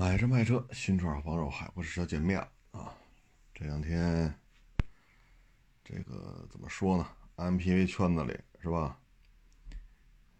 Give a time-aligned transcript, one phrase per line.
[0.00, 2.38] 买车卖车，新车好帮手，海阔试车见面
[2.70, 2.94] 啊！
[3.52, 4.32] 这两天，
[5.82, 8.96] 这个怎么说呢？MPV 圈子里是吧，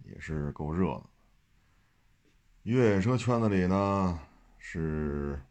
[0.04, 1.02] 也是够热的。
[2.62, 4.21] 越野车圈子里呢，
[4.58, 5.43] 是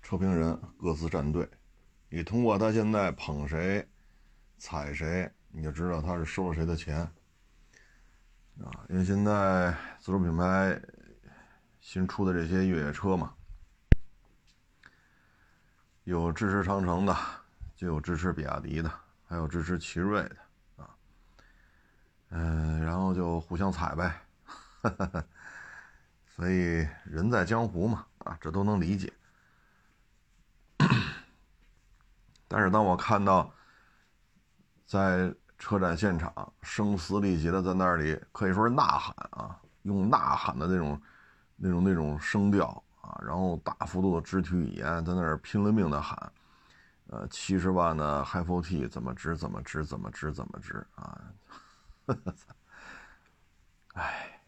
[0.00, 1.48] 车评人各自站队。
[2.08, 3.84] 你通过他现在捧谁、
[4.58, 6.98] 踩谁，你就知道他是收了谁的钱
[8.62, 8.86] 啊！
[8.88, 10.80] 因为现在自主品牌。
[11.86, 13.32] 新出的这些越野车嘛，
[16.02, 17.16] 有支持长城的，
[17.76, 18.90] 就有支持比亚迪的，
[19.28, 20.36] 还有支持奇瑞的
[20.82, 20.90] 啊。
[22.30, 24.20] 嗯，然后就互相踩呗。
[26.26, 29.12] 所以人在江湖嘛，啊，这都能理解。
[32.48, 33.54] 但是当我看到
[34.84, 41.00] 在车展现场声嘶力竭的在那里，可以说是呐喊啊，用呐喊的那种。
[41.56, 46.32] 那种那种声调啊，然后大幅度的肢体语言，在那儿拼了命的喊，
[47.06, 51.20] 呃，七十万的 Hi4T 怎么值怎么值怎么值怎么值啊！
[53.94, 54.40] 哎，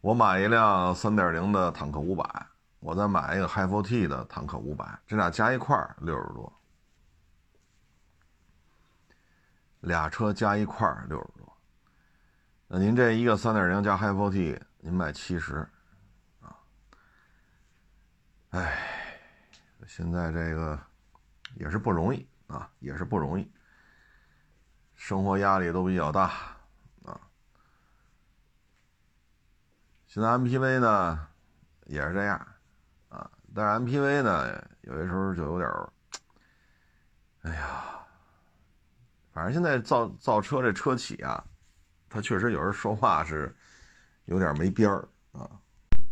[0.00, 2.46] 我买一辆三点零的坦克五百，
[2.80, 6.52] 我再买一个 Hi4T 的坦克五百，这俩加一块六十多，
[9.80, 11.56] 俩车加一块六十多，
[12.68, 15.68] 那您这一个三点零加 Hi4T，您卖七十。
[18.50, 18.78] 哎，
[19.86, 20.80] 现在这个
[21.56, 23.52] 也是不容易啊，也是不容易，
[24.94, 26.56] 生活压力都比较大
[27.04, 27.20] 啊。
[30.06, 31.28] 现在 MPV 呢
[31.84, 32.38] 也是这样
[33.10, 35.92] 啊，但是 MPV 呢有些时候就有点儿
[37.42, 38.00] 哎呀，
[39.30, 41.44] 反正现在造造车这车企啊，
[42.08, 43.54] 他确实有人说话是
[44.24, 45.50] 有点没边儿啊。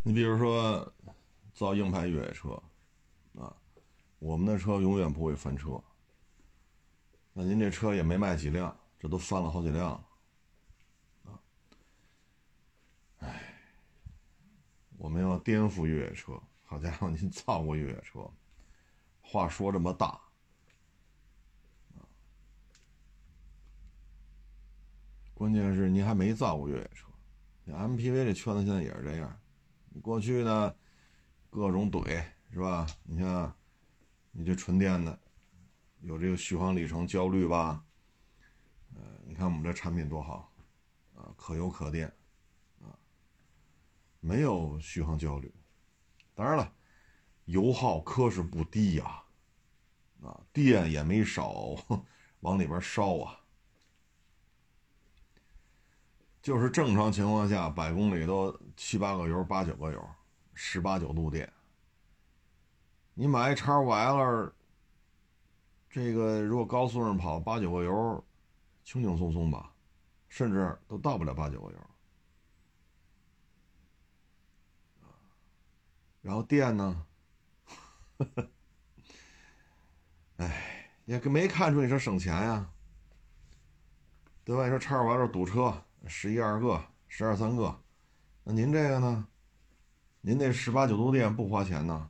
[0.03, 0.93] 你比如说。
[1.57, 2.51] 造硬派越野车，
[3.35, 3.57] 啊，
[4.19, 5.83] 我们的车永远不会翻车。
[7.33, 10.09] 那您这车也没卖几辆，这都翻了好几辆了，
[11.25, 11.41] 啊，
[13.21, 13.55] 哎，
[14.99, 16.39] 我们要颠覆越野车。
[16.63, 18.31] 好家伙，您造过越野车？
[19.23, 20.21] 话说这么大，
[25.33, 27.07] 关键是您还没造过越野车。
[27.67, 29.41] MPV 这圈子现在也是这样，
[30.03, 30.75] 过去呢。
[31.57, 32.23] 各种怼
[32.53, 32.87] 是吧？
[33.03, 33.51] 你看，
[34.31, 35.19] 你这纯电的，
[36.03, 37.83] 有这个续航里程焦虑吧？
[38.95, 40.53] 呃，你看我们这产品多好，
[41.15, 42.15] 啊，可油可电，
[42.83, 42.93] 啊，
[44.21, 45.51] 没有续航焦虑。
[46.35, 46.71] 当然了，
[47.47, 49.23] 油耗可是不低呀，
[50.23, 51.75] 啊，电也没少
[52.41, 53.41] 往里边烧啊。
[56.43, 60.09] 就是正常情况下，百公里都七八个油，八九个油。
[60.59, 61.53] 十八九度电，
[63.13, 64.51] 你买一叉五 L，
[65.91, 68.25] 这个如果高速上跑八九个油，
[68.83, 69.71] 轻轻松松吧，
[70.31, 71.79] 甚至都到不了八九个油。
[76.23, 77.07] 然后电呢？
[80.39, 82.73] 哎，也没看出你说省钱呀，
[84.43, 84.65] 对吧？
[84.65, 87.79] 你说叉五 L 堵车，十一二个，十二三个，
[88.43, 89.29] 那您这个呢？
[90.27, 92.09] 您那十八九度电不花钱呢，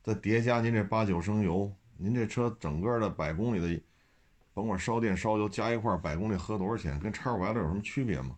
[0.00, 3.82] 再叠加您这八九升油，您这车整个的百公里的，
[4.54, 7.00] 甭管烧电烧油加一块，百公里合多少钱？
[7.00, 8.36] 跟叉五 L 有什么区别吗？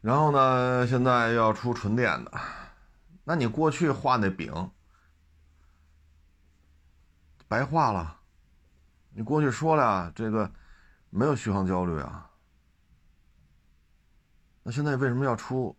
[0.00, 2.32] 然后呢，现在要出纯电的，
[3.22, 4.72] 那你过去画那饼
[7.46, 8.18] 白画了，
[9.10, 10.50] 你过去说了这个
[11.10, 12.28] 没有续航焦虑啊。
[14.64, 15.76] 那现在为什么要出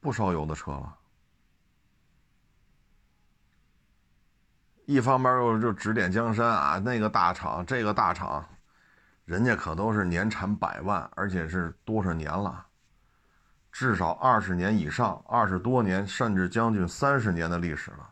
[0.00, 0.96] 不烧油的车了？
[4.86, 8.44] 一方面又就指点江山啊，那个大厂，这个大厂，
[9.24, 12.66] 人家可都是年产百万，而且是多少年了，
[13.70, 18.10] 至少二十年以上，二十多年，甚至将近三十年的历史了。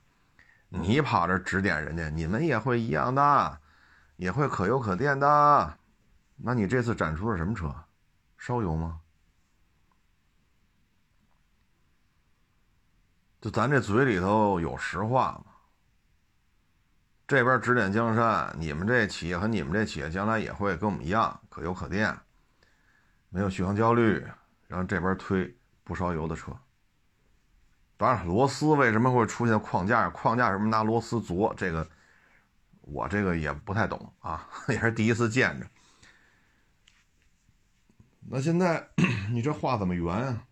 [0.68, 3.60] 你跑这指点人家，你们也会一样的，
[4.14, 5.78] 也会可油可电的。
[6.36, 7.74] 那你这次展出了什么车？
[8.36, 9.00] 烧油吗？
[13.40, 15.44] 就咱这嘴里头有实话吗？
[17.26, 22.18] 这边指点江山，你们这企业和你们这企业将来也会跟我们一样可油可电，
[23.28, 24.26] 没有续航焦虑，
[24.66, 25.54] 然后这边推
[25.84, 26.50] 不烧油的车。
[27.96, 30.08] 当然，螺丝为什么会出现框架？
[30.08, 31.52] 框架什么拿螺丝做？
[31.56, 31.86] 这个
[32.80, 35.66] 我这个也不太懂啊， 也是第一次见着。
[38.30, 38.88] 那现在
[39.30, 40.44] 你这话怎么圆啊？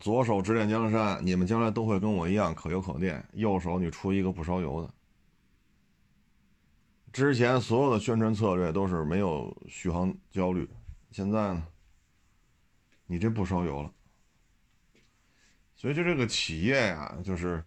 [0.00, 4.92] 左手指点江山，你们将来都会跟我一样可油可电；右手你出一个不烧油的。
[7.12, 10.68] 之前所有的宣传策略都是没有续航焦虑，
[11.12, 11.66] 现在呢，
[13.06, 13.92] 你这不烧油了。
[15.76, 17.64] 所以就这个企业呀，就是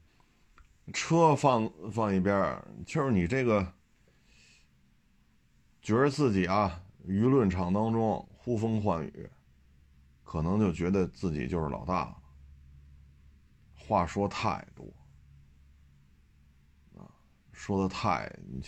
[0.92, 3.66] 车放放一边就是你这个
[5.82, 9.30] 觉得自己啊，舆论场当中呼风唤雨。
[10.26, 12.17] 可能就觉得自己就是老大了，
[13.88, 14.86] 话说太多，
[16.98, 17.08] 啊，
[17.54, 18.62] 说的太你，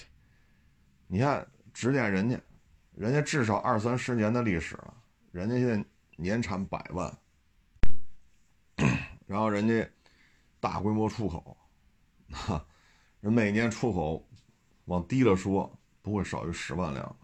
[1.07, 2.39] 你看指点人家，
[2.95, 4.93] 人家至少二三十年的历史了，
[5.31, 5.85] 人家现在
[6.15, 7.17] 年产百万，
[9.27, 9.85] 然后人家
[10.61, 11.57] 大规模出口，
[12.31, 12.65] 哈，
[13.19, 14.25] 人每年出口
[14.85, 17.15] 往低了说不会少于十万辆。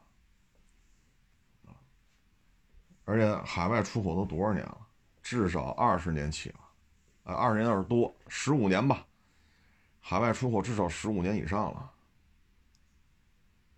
[3.06, 4.88] 而且海外出口都多少年了？
[5.22, 6.60] 至少二十年起了，
[7.26, 9.06] 啊，二十年要是多，十五年吧。
[10.00, 11.92] 海外出口至少十五年以上了。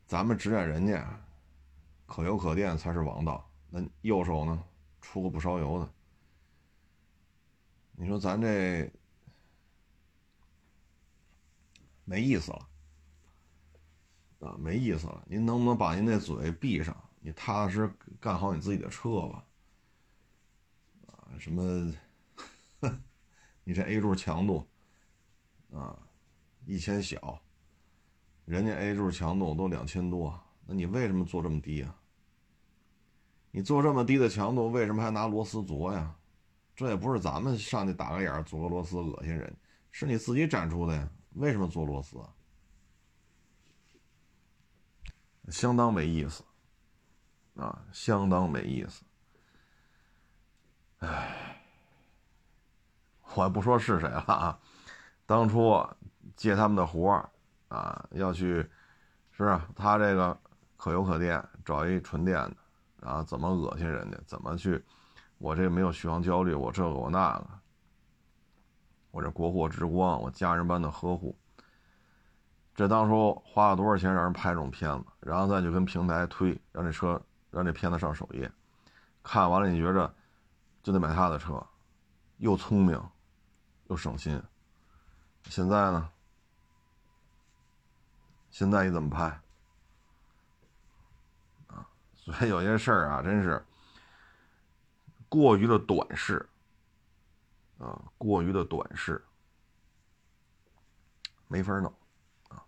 [0.05, 1.19] 咱们指点人家，
[2.05, 3.49] 可油可电才是王道。
[3.69, 4.63] 那右手呢，
[5.01, 5.89] 出个不烧油的。
[7.94, 8.91] 你说咱这
[12.05, 12.67] 没意思了，
[14.41, 15.23] 啊，没意思了。
[15.25, 16.95] 您能不能把您那嘴闭上？
[17.19, 17.89] 你踏踏实
[18.19, 19.44] 干好你自己的车吧，
[21.07, 21.94] 啊，什么？
[23.67, 24.65] 你这 A 柱强度
[25.73, 25.99] 啊，
[26.65, 27.41] 一千小，
[28.45, 31.93] 人家 A 柱强度都两千多，那你为什么做这么低啊？
[33.51, 36.15] 你做这么低的强度，为什么还拿螺丝琢呀？
[36.77, 39.53] 这也不是咱们上去打个眼儿做个螺丝恶心人，
[39.91, 41.11] 是你自己展出的呀？
[41.33, 42.17] 为什么做螺丝？
[45.49, 46.41] 相当没意思。
[47.55, 49.03] 啊，相当没意思。
[50.99, 51.56] 唉，
[53.37, 54.57] 我也不说是谁了啊。
[55.25, 55.85] 当初
[56.35, 57.29] 接他们的活儿
[57.67, 58.67] 啊，要去，
[59.31, 60.37] 是啊，他这个
[60.75, 62.55] 可油可电，找一纯电的，
[62.99, 64.17] 然后怎么恶心人家？
[64.25, 64.83] 怎么去？
[65.37, 67.47] 我这没有续航焦虑，我这个我那个，
[69.11, 71.37] 我这国货之光，我家人般的呵护。
[72.73, 77.21] 这当初花了多少钱让人拍这种片子，然后再去跟平台推，让这车。
[77.49, 78.51] 让这片子上首页，
[79.23, 80.13] 看完了你觉着
[80.83, 81.65] 就得买他的车，
[82.37, 83.01] 又聪明
[83.89, 84.41] 又省心。
[85.45, 86.09] 现在呢？
[88.49, 89.25] 现在你怎么拍？
[91.67, 93.63] 啊，所以有些事儿啊，真是
[95.29, 96.47] 过于的短视
[97.77, 99.23] 啊，过于的短视，
[101.47, 101.93] 没法弄
[102.49, 102.63] 啊。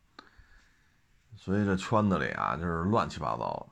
[1.36, 3.68] 所以这圈子里啊，就是乱七八糟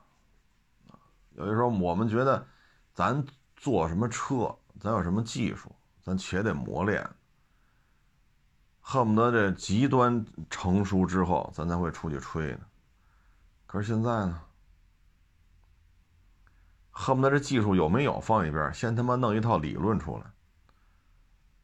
[0.87, 0.97] 的。
[1.35, 2.47] 有些时候我们觉得，
[2.93, 3.23] 咱
[3.55, 7.07] 做什么车，咱有什么技术，咱且得磨练，
[8.89, 12.59] 恨不得这极端成熟之后，咱才会出去吹呢。
[13.65, 14.41] 可是现在呢，
[16.89, 20.23] 恨不得这技术有没有放一边，先他妈弄一套理论出来，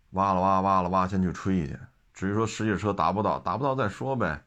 [0.09, 1.79] 挖了挖，挖了挖，先去吹去。
[2.13, 4.43] 至于说实际车达不到，达不到再说呗，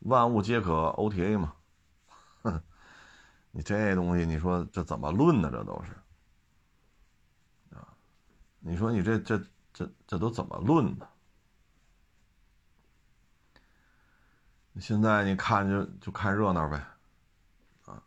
[0.00, 1.54] 万物皆可 OTA 嘛。
[2.42, 2.60] 哼
[3.52, 5.48] 你这东西，你说这怎么论呢？
[5.52, 5.92] 这都是
[7.76, 7.86] 啊！
[8.58, 9.40] 你说你这这
[9.72, 11.06] 这这都怎么论呢？
[14.80, 16.76] 现在你看就就看热闹呗，
[17.86, 18.02] 啊！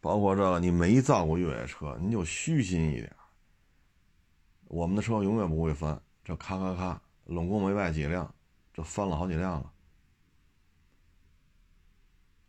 [0.00, 3.14] 包括这个你没造过越野车，你就虚心一点。
[4.64, 8.34] 我们的车永远不会翻，这咔咔咔，拢共没卖几辆，
[8.72, 9.72] 这翻了好几辆了。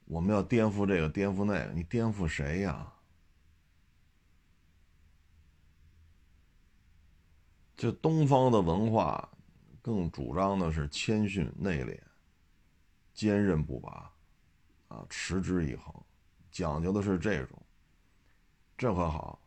[0.06, 2.94] 我们要颠覆这个，颠覆那个，你颠覆谁呀？
[7.76, 9.30] 就东方的文化，
[9.82, 12.00] 更主张的是谦逊内敛、
[13.14, 14.12] 坚韧不拔，
[14.88, 15.94] 啊，持之以恒，
[16.52, 17.62] 讲究的是这种。
[18.76, 19.40] 这可好，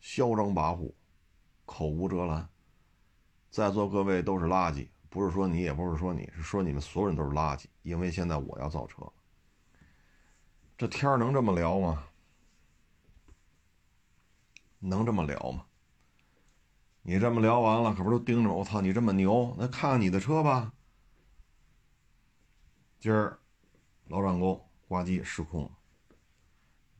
[0.00, 0.92] 嚣张跋扈，
[1.64, 2.48] 口无遮拦，
[3.50, 4.88] 在座各位都是垃圾。
[5.08, 7.66] 不是说你，也不是说你，是说你们所有人都是垃圾。
[7.82, 9.02] 因为现在我要造车，
[10.76, 12.04] 这天能这么聊吗？
[14.78, 15.66] 能这么聊吗？
[17.02, 18.64] 你这么聊完了，可不都盯着我？
[18.64, 20.72] 操，你这么牛，那看看你的车吧。
[23.00, 23.38] 今儿
[24.08, 25.72] 老长沟挂机失控，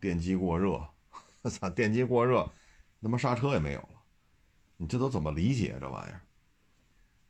[0.01, 0.89] 电机过热，
[1.43, 2.51] 我操，电机过热，
[3.03, 4.03] 他妈刹车也没有了。
[4.79, 6.23] 你这都怎么理解这玩意儿？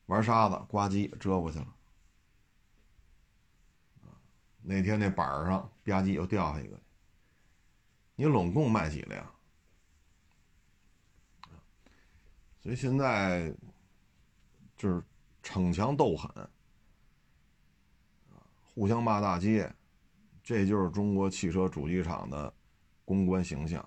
[0.07, 1.75] 玩沙子，呱唧折过去了。
[4.63, 6.79] 那天那板上吧唧又掉下一个，
[8.15, 9.35] 你拢共卖几辆？
[12.63, 13.53] 所以现在
[14.77, 15.03] 就是
[15.43, 16.31] 逞强斗狠，
[18.81, 19.71] 互相骂大街，
[20.43, 22.51] 这就是中国汽车主机厂的
[23.05, 23.87] 公关形象。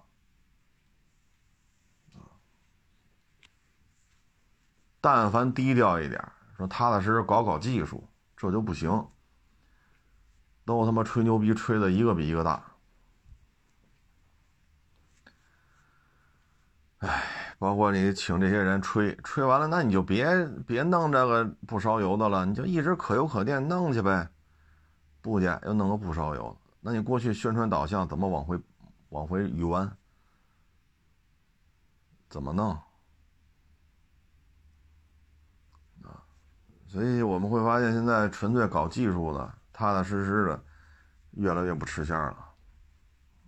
[5.02, 6.24] 但凡低调一点，
[6.56, 8.08] 说踏踏实实搞搞技术，
[8.38, 8.92] 这就不行。
[10.64, 12.64] 都他妈吹牛逼，吹的一个比一个大。
[17.00, 24.30] 哎，包括你请这些人吹，吹完了，那你就别别弄这个不烧油的了，你就一直可油可电弄去呗。
[25.24, 28.60] 不去，又弄个不烧油，那你过去宣传导向怎么往回
[29.10, 29.90] 往回圆？
[32.30, 32.72] 怎么弄？
[36.04, 36.22] 啊，
[36.86, 39.54] 所以我们会发现，现在纯粹搞技术的。
[39.76, 40.64] 踏踏实实的，
[41.32, 42.54] 越来越不吃香了，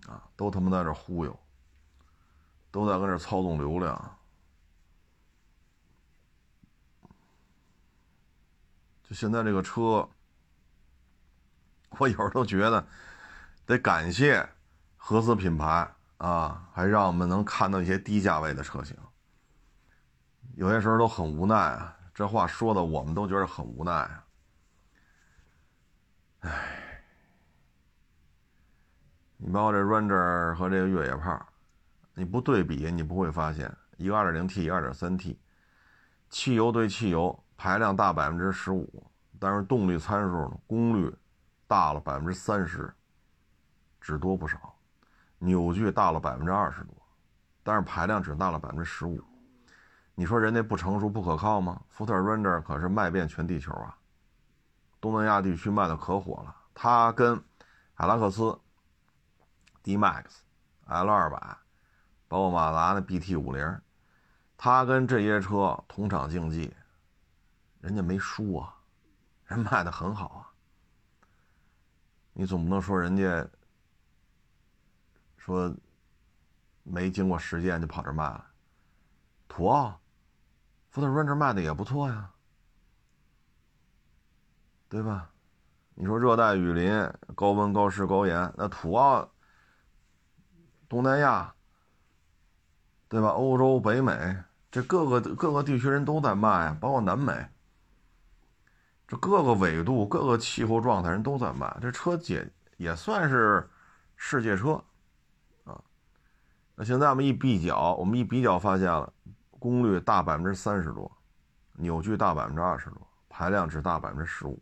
[0.08, 1.40] 啊，都他妈在这忽悠，
[2.72, 4.18] 都在跟这操纵流量。
[9.04, 10.10] 就现在这个车，
[11.98, 12.86] 我有时候都觉得
[13.66, 14.48] 得感谢
[14.98, 18.96] 合资品牌啊，还让我们能看到一些低价位的车型。
[20.56, 24.24] 有些时候都很无奈啊，这话说的我们都觉得很无奈啊。
[26.40, 27.04] 唉，
[29.38, 31.46] 你包括这 Ranger 和这个越野炮，
[32.14, 35.36] 你不对比，你不会发现一个 2.0T，一个 2.3T，
[36.30, 41.14] 汽油对汽油排量大百分之十五，但是动力参数呢，功率
[41.68, 42.94] 大了百分之三十，
[44.00, 44.76] 只多不少，
[45.40, 46.96] 扭矩大了百分之二十多，
[47.64, 49.22] 但是排量只大了百分之十五，
[50.14, 51.82] 你说人家不成熟不可靠吗？
[51.90, 53.98] 福特 Ranger 可是卖遍全地球啊！
[55.02, 57.44] 东南亚地区卖的可火了，它跟
[57.94, 58.60] 海拉克斯、
[59.84, 60.24] D Max、
[60.86, 61.58] L 二百，
[62.28, 63.82] 包括马达的 BT 五零，
[64.56, 66.74] 它跟这些车同场竞技，
[67.82, 68.76] 人家没输啊，
[69.46, 70.55] 人卖的很好啊。
[72.38, 73.48] 你总不能说人家
[75.38, 75.74] 说
[76.84, 78.46] 没经过实践就跑这卖了。
[79.48, 80.00] 土澳
[80.92, 82.30] 福特 Ranger 卖的也不错呀。
[84.88, 85.30] 对吧？
[85.96, 86.94] 你说热带雨林、
[87.36, 89.30] 高温、高湿、高盐，那土澳、
[90.88, 91.54] 东南亚，
[93.10, 93.30] 对吧？
[93.30, 94.38] 欧洲、北美，
[94.70, 97.48] 这各个各个地区人都在卖啊，包括南美，
[99.08, 103.70] 这各个纬度、各个气候状态人都在卖，这车也也算是
[104.16, 104.84] 世界车
[105.64, 105.80] 啊。
[106.76, 109.14] 那现在我们一比较，我们一比较发现了，
[109.60, 111.12] 功率大百分之三十多，
[111.74, 114.60] 扭矩大百分之二十多，排量只大百分之十五。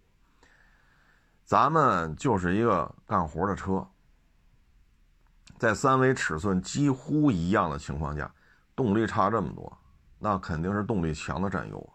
[1.45, 3.85] 咱们就是一个干活的车，
[5.57, 8.29] 在三维尺寸几乎一样的情况下，
[8.75, 9.77] 动力差这么多，
[10.19, 11.91] 那肯定是动力强的占优啊，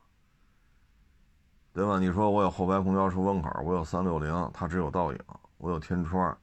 [1.73, 1.99] 对吧？
[1.99, 5.19] 你说我有后排空调出风口，我有三六零，它只有倒影；
[5.59, 6.37] 我有天窗，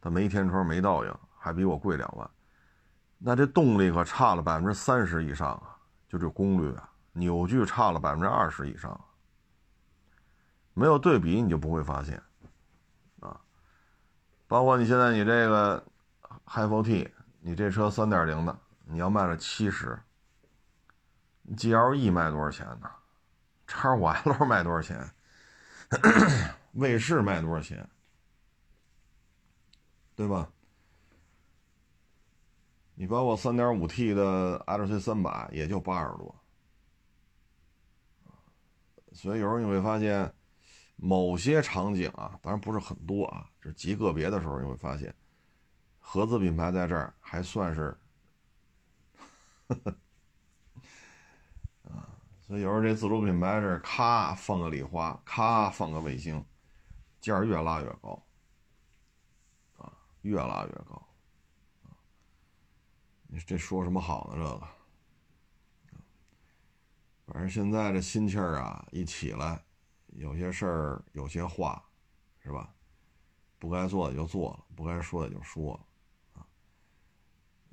[0.00, 2.30] 它没天窗没倒影，还比我贵两万，
[3.18, 5.76] 那这动力可差了百分之三十以上啊！
[6.08, 8.98] 就这功率啊，扭矩差了百分之二十以上，
[10.74, 12.22] 没有对比你就不会发现
[13.20, 13.40] 啊。
[14.46, 15.84] 包括你现在你这个
[16.46, 17.10] Hi4T，
[17.40, 19.98] 你这车三点零的，你要卖了七十
[21.56, 22.88] ，GLE 卖多少钱呢？
[23.68, 25.08] 叉五 L 卖多少钱？
[26.72, 27.88] 卫士卖多少钱？
[30.16, 30.50] 对吧？
[32.96, 36.34] 你包括三点五 T 的 LC 三百也就八十多，
[39.12, 40.34] 所以有时候你会发现。
[41.00, 45.14] 某些场景啊，当然不是很多啊，是极个别的时候，你会发现，
[46.00, 47.96] 合资品牌在这儿还算是，
[49.68, 49.76] 啊，
[52.48, 56.42] 所以有时候这自主品牌这咔放个礼花，咔放个卫星，
[57.20, 58.26] 价越拉越高，
[59.76, 61.06] 啊，越拉越高，
[61.84, 61.92] 啊，
[63.26, 64.36] 你这说什么好呢？
[64.36, 64.66] 这个，
[67.26, 69.62] 反正现在这心气儿啊一起来。
[70.12, 71.84] 有些事儿，有些话，
[72.42, 72.74] 是吧？
[73.58, 76.46] 不该做的就做了，不该说的就说了，啊，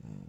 [0.04, 0.28] 嗯，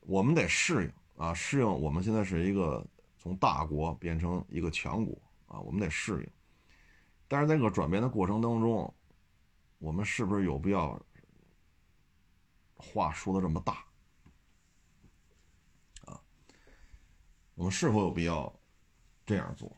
[0.00, 0.92] 我们得适应
[1.22, 2.84] 啊，适应我们现在是一个
[3.24, 6.30] 从大国变成一个强国啊，我们得适应。
[7.26, 8.94] 但是在这个转变的过程当中，
[9.78, 11.00] 我们是不是有必要
[12.76, 13.78] 话说的这么大？
[16.04, 16.20] 啊，
[17.54, 18.54] 我们是否有必要
[19.24, 19.74] 这样做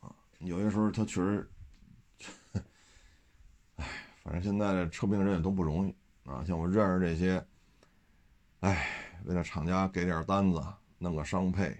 [0.00, 0.16] 啊？
[0.38, 1.50] 有些时候他确实，
[3.76, 3.84] 哎，
[4.22, 5.94] 反正现在的车评人也都不容易
[6.24, 7.46] 啊，像我认识这些，
[8.60, 10.64] 哎，为了厂家给点单子，
[10.96, 11.78] 弄个商配，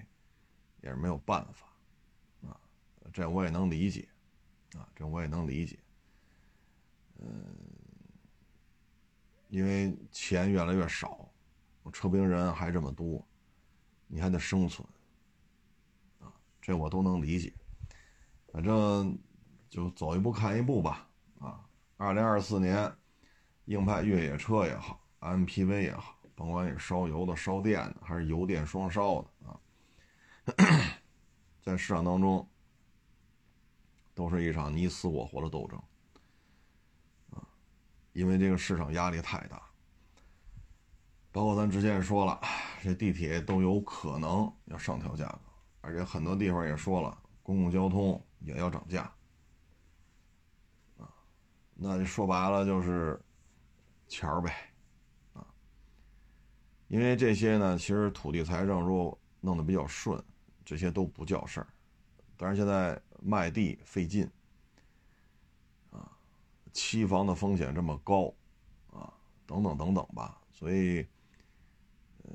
[0.81, 1.67] 也是没有办法，
[2.49, 2.61] 啊，
[3.13, 4.09] 这我也能理解，
[4.77, 5.79] 啊，这我也能理解，
[7.19, 7.45] 嗯，
[9.49, 11.29] 因为钱越来越少，
[11.93, 13.27] 车兵人还这么多，
[14.07, 14.87] 你还得生存，
[16.21, 17.53] 啊，这我都能理解，
[18.53, 19.19] 反正
[19.69, 21.09] 就走一步看一步吧，
[21.39, 21.65] 啊，
[21.97, 22.93] 二零二四年。
[23.67, 29.31] 硬派越野车也好，MPV 也好，甭管是烧油的、烧电的，还是油电双烧的，
[31.63, 32.49] 在市场当中
[34.15, 35.79] 都是一场你死我活的斗争
[37.31, 37.47] 啊，
[38.13, 39.63] 因为这个市场压力太大。
[41.33, 42.41] 包括咱之前也说了，
[42.83, 45.41] 这地铁都有可能要上调价格，
[45.81, 49.03] 而且很多地方也说了，公共交通也要涨价
[50.99, 51.09] 啊，
[51.75, 53.21] 那说白了就是。
[54.13, 54.53] 钱呗，
[55.35, 55.47] 啊，
[56.89, 60.23] 因为这些呢，其实土地财政如果弄得比较顺，
[60.65, 61.67] 这些都不叫事儿。
[62.37, 64.31] 但是现在卖地费劲，
[65.91, 66.11] 啊，
[66.73, 68.35] 期房的风险这么高，
[68.93, 69.13] 啊，
[69.47, 71.07] 等等等等吧，所以，
[72.23, 72.31] 呃，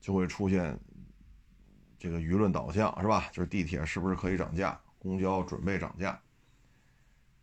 [0.00, 0.78] 就会出现
[1.98, 3.28] 这个舆论导向是吧？
[3.32, 4.80] 就是地铁是不是可以涨价？
[4.98, 6.20] 公交准备涨价，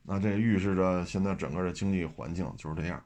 [0.01, 3.01] 那这预示着现在整个的经济环境就是这样。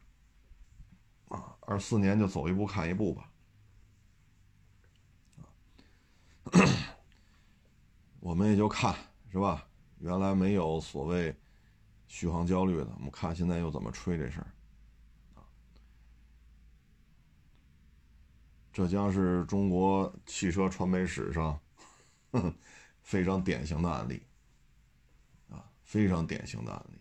[1.27, 3.29] 啊，二四年就走一步看一步吧。
[8.19, 8.95] 我们也就看
[9.31, 9.67] 是吧？
[9.99, 11.35] 原来没有所谓
[12.07, 14.47] 续航焦虑的，我们看现在又怎么吹这事儿。
[18.71, 21.59] 这将是中国汽车传媒史上
[23.01, 24.21] 非常典型的案例
[25.49, 26.99] 啊，非常典型的案例。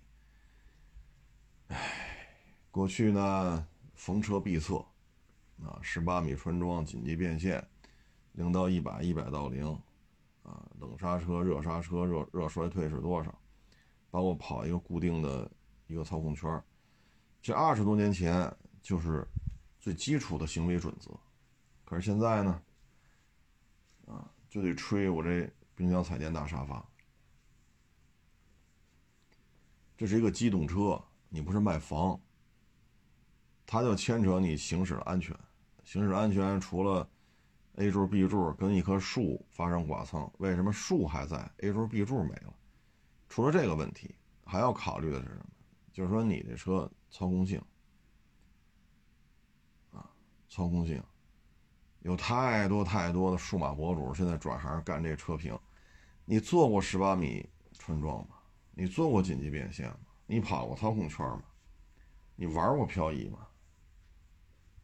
[1.69, 2.29] 唉，
[2.71, 3.69] 过去呢？
[3.95, 4.77] 逢车必测，
[5.65, 7.67] 啊，十八米穿桩紧急变线，
[8.37, 9.67] 零到一百，一百到零，
[10.43, 13.35] 啊，冷刹车、热刹车、热热衰退是多少？
[14.11, 15.51] 包括跑一个固定的
[15.87, 16.63] 一个操控圈，
[17.43, 19.27] 这二十多年前就是
[19.81, 21.11] 最基础的行为准则。
[21.85, 22.63] 可是现在呢，
[24.07, 26.87] 啊，就得吹我这冰箱、彩电、大沙发。
[29.97, 32.21] 这是一个机动车，你不是卖房。
[33.65, 35.35] 它就牵扯你行驶的安全，
[35.85, 37.09] 行驶安全除了
[37.77, 42.55] A 柱、B 柱跟一棵树发生剐蹭，为什么树还在，A 柱、B 柱没了？
[43.29, 45.47] 除了这个问题，还要考虑的是什么？
[45.93, 47.63] 就是说你的车操控性
[49.93, 50.09] 啊，
[50.49, 51.03] 操控性，
[52.01, 55.59] 有太多太多的数码博主现在转行干这车评。
[56.25, 57.47] 你做过十八米
[57.79, 58.37] 穿桩吗？
[58.73, 59.99] 你做过紧急变线吗？
[60.27, 61.43] 你跑过操控圈吗？
[62.37, 63.47] 你玩过漂移吗？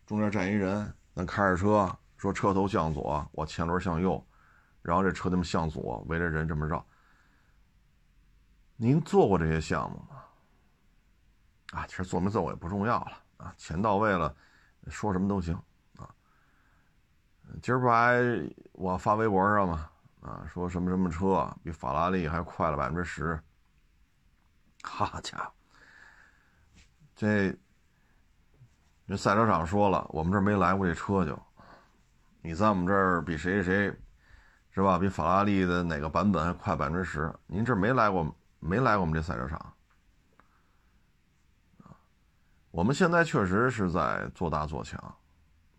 [0.07, 4.25] 中间站一人，咱开着车说车头向左，我前轮向右，
[4.81, 6.87] 然后这车这么向左围着人这么绕。
[8.77, 10.23] 您做过这些项目吗？
[11.73, 14.33] 啊，其实做没做过也不重要了啊，钱到位了，
[14.87, 15.61] 说什么都行
[15.97, 16.09] 啊。
[17.61, 18.23] 今儿不还
[18.71, 19.91] 我发微博上吗？
[20.21, 23.37] 啊，说什么什么车比法拉利还快了百分之十。
[24.85, 25.53] 好家伙，
[27.17, 27.53] 这。
[29.09, 31.37] 这赛车场说了，我们这没来过这车就，
[32.45, 33.97] 你在我们这儿比谁谁谁，
[34.71, 34.99] 是吧？
[34.99, 37.33] 比法拉利的哪个版本还快百分之十？
[37.47, 39.73] 您这没来过，没来过我们这赛车场
[42.73, 44.99] 我们现在确实是在做大做强，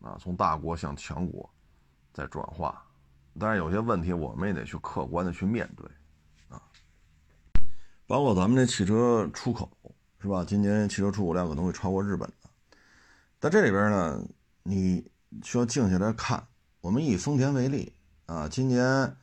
[0.01, 1.49] 啊，从大国向强国
[2.13, 2.81] 在转化，
[3.37, 5.85] 但是有些问题我们也得去客观的去面对，
[6.47, 6.61] 啊，
[8.07, 9.69] 包括咱们这汽车出口，
[10.19, 10.45] 是吧？
[10.45, 12.49] 今年汽车出口量可能会超过日本的。
[13.39, 14.23] 在这里边呢，
[14.61, 16.41] 你需要静下来看。
[16.83, 17.93] 我们以丰田为例
[18.25, 19.15] 啊，今年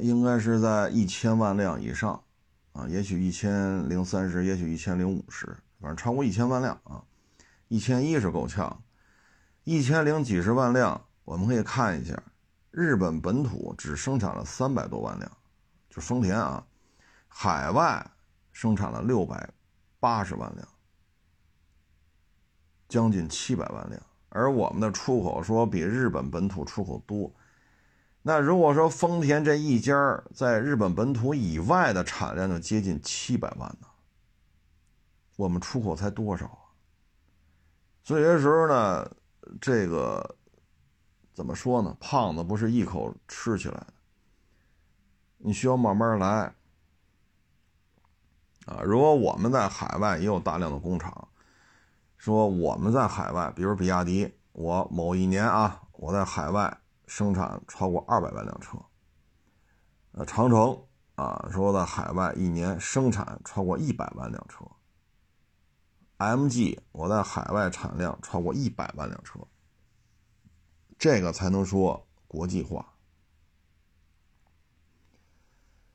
[0.00, 2.24] 应该是在一千万辆以上
[2.72, 5.46] 啊，也许一千零三十，也许一千零五十，
[5.78, 7.04] 反正超过一千万辆啊。
[7.68, 8.82] 一千一是够呛，
[9.62, 12.20] 一千零几十万辆，我们可以看一下，
[12.72, 15.30] 日本本土只生产了三百多万辆，
[15.88, 16.66] 就丰田啊，
[17.28, 18.04] 海外
[18.50, 19.48] 生产了六百
[20.00, 20.68] 八十万辆。
[22.88, 27.30] 将近七百万辆，而我们的出口说比日本本土出口多。
[28.22, 33.88] 那如果说丰田这一家在日本本土以外的产量就接近七百万呢，
[35.36, 36.70] 我们出口才多少啊？
[38.04, 39.10] 所以有些时候呢，
[39.60, 40.36] 这个
[41.32, 41.96] 怎么说呢？
[41.98, 43.92] 胖子不是一口吃起来的，
[45.38, 46.54] 你需要慢慢来
[48.66, 48.80] 啊。
[48.84, 51.26] 如果我们在海外也有大量的工厂。
[52.20, 58.76] 说我们在海外，比如比亚迪，我某一年啊，我在海外生产超过二百万辆车。
[60.12, 64.66] 呃，长城啊，说在海外一年生产超过一百万辆车。
[66.18, 69.40] MG，我在海外产量超过一百万辆车。
[70.98, 72.92] 这个才能说国际化，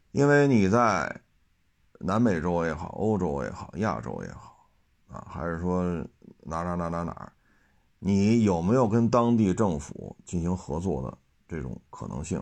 [0.10, 1.22] 因为你在
[2.00, 4.68] 南美洲也好，欧洲也好，亚洲也好，
[5.08, 6.04] 啊，还是说
[6.48, 7.34] 哪哪哪哪哪，
[7.98, 12.42] 你有没有跟当地政府进行合作的这种可能性？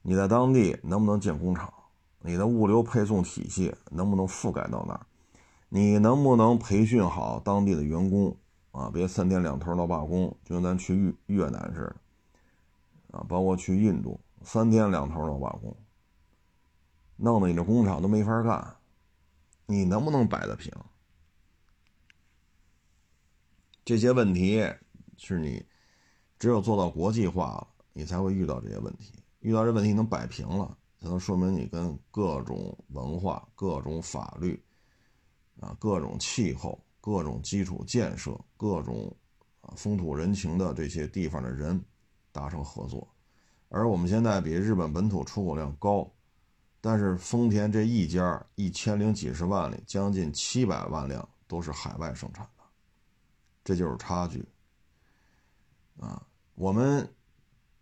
[0.00, 1.72] 你在当地能不能建工厂？
[2.20, 5.06] 你的物流配送体系能不能覆盖到那儿？
[5.68, 8.34] 你能不能培训好当地的员工？
[8.70, 11.80] 啊，别三天两头闹罢工，就跟咱去越越南似
[13.10, 15.76] 的，啊，包括去印度，三天两头闹罢工，
[17.16, 18.76] 弄得你这工厂都没法干，
[19.66, 20.72] 你能不能摆得平？
[23.88, 24.62] 这些问题
[25.16, 25.64] 是你
[26.38, 29.14] 只有做到国际化了，你才会遇到这些问题。
[29.40, 34.62] 遇到这问题能摆平了，才能说明你跟各种文化、各种法律
[35.58, 36.78] 啊、各种气候。
[37.00, 39.16] 各种基础建设、各种
[39.62, 41.82] 啊风土人情的这些地方的人
[42.30, 43.08] 达成合作，
[43.70, 46.12] 而我们现在比日本本土出口量高，
[46.82, 52.46] 但是丰田这一家一千零几十万里，将近七百万辆都是海外生产，
[53.68, 54.42] 这就是差距
[56.00, 56.26] 啊！
[56.54, 57.06] 我们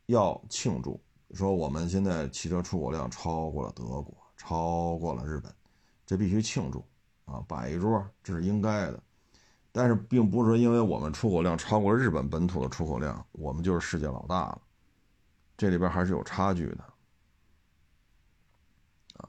[0.06, 1.00] 要庆祝，
[1.32, 5.54] 说我们现在汽车出口量超过了德国，超过了日本，
[6.04, 6.84] 这必须庆祝
[7.24, 7.40] 啊！
[7.46, 9.00] 摆一桌，这是应该的。
[9.70, 14.60] 但是，并不是说因为我们出口量超过日本本土的出口量，我们就是世界老大了。
[15.56, 16.82] 这里边还是有差距的。
[19.18, 19.28] 啊，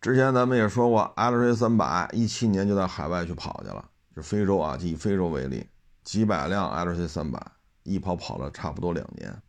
[0.00, 3.90] 之前咱们也说过，LC 三百一七年就在海外去跑去了，
[4.22, 5.68] 非洲啊，就以非洲为例，
[6.02, 7.52] 几百辆 LC 三百
[7.82, 9.42] 一跑跑了差不多两年。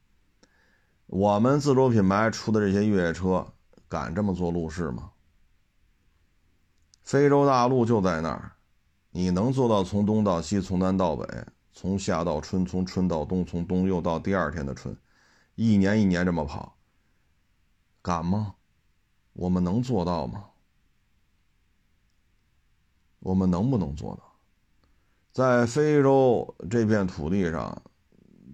[1.07, 3.53] 我们自主品牌出的这些越野车，
[3.87, 5.11] 敢这么做路试吗？
[7.03, 8.51] 非洲大陆就在那儿。
[9.11, 11.25] 你能做到从东到西，从南到北，
[11.73, 14.95] 从夏到春，从春到冬，从冬又到第二天的春，
[15.55, 16.77] 一年一年这么跑，
[18.03, 18.55] 敢吗？
[19.33, 20.45] 我们能做到吗？
[23.21, 24.28] 我们能不能做到？
[25.31, 27.81] 在非洲这片土地上，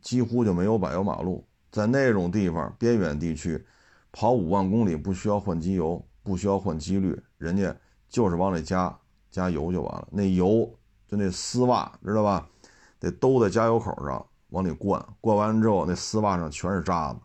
[0.02, 3.66] 几乎就没有柏油马路，在那种地方边远地区，
[4.12, 7.76] 跑五万公里不需要换机油，不需要换机滤，人家
[8.10, 8.98] 就是往里加。
[9.32, 10.74] 加油就完了，那油
[11.10, 12.48] 就那丝袜，知道吧？
[13.00, 17.20] 得兜在加油口上往里灌，灌完之后那丝袜上全是渣子，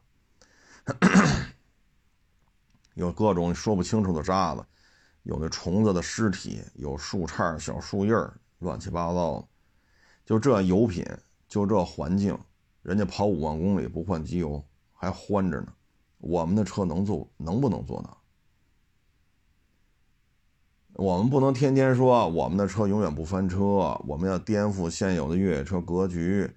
[2.95, 4.65] 有各种说不清楚的渣子，
[5.23, 8.13] 有那虫子的尸体，有树杈、小树叶
[8.61, 9.47] 乱七八糟。
[10.25, 11.05] 就这油品，
[11.49, 12.39] 就这环境，
[12.83, 15.73] 人家跑五万公里不换机油还欢着呢。
[16.19, 18.17] 我们的车能做，能不能做到？
[20.95, 23.59] 我们不能天天说我们的车永远不翻车，
[24.07, 26.55] 我们要颠覆现有的越野车格局。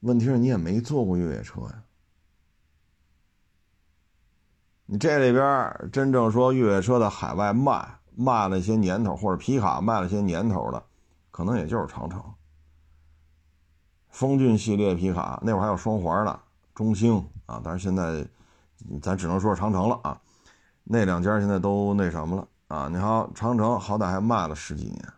[0.00, 1.82] 问题是你也没坐过越野车呀。
[4.86, 10.84] 你这里边真正说越野车的海外卖卖了些年头，或者皮卡卖了些年头的，
[11.30, 12.22] 可能也就是长城、
[14.08, 16.40] 风骏系列皮卡，那会儿还有双环呢，
[16.74, 17.16] 中兴
[17.46, 18.26] 啊，但是现在
[19.00, 20.20] 咱只能说是长城了啊。
[20.84, 22.48] 那两家现在都那什么了。
[22.68, 25.12] 啊，你好，长城好歹还卖了十几年，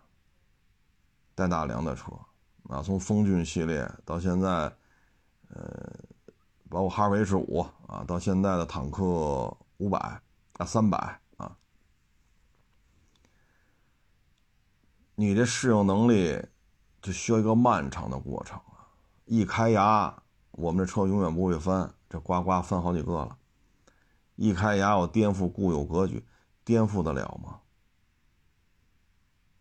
[1.35, 2.11] 带大梁的车，
[2.71, 4.49] 啊，从风骏系列到现在，
[5.51, 5.93] 呃，
[6.71, 9.05] 包括哈弗 H 五啊，到现在的坦克
[9.77, 9.99] 五百
[10.55, 11.55] 啊三百啊，
[15.15, 16.43] 你这适应能力
[17.01, 18.89] 就需要一个漫长的过程啊！
[19.25, 20.23] 一开牙，
[20.53, 23.37] 我们这车永远不会翻，这呱呱翻好几个了，
[24.37, 26.27] 一开牙我颠覆固有格局。
[26.65, 27.59] 颠覆得了吗？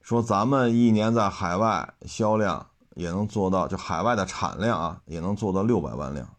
[0.01, 6.35] 说咱们一年在海外销量也能做到，就海外的产量啊，也能做到六百万辆，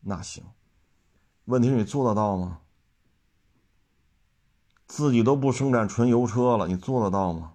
[0.00, 0.44] 那行。
[1.44, 2.58] 问题是你做得到吗？
[4.88, 7.51] 自己都不生产纯油车了，你做得到吗？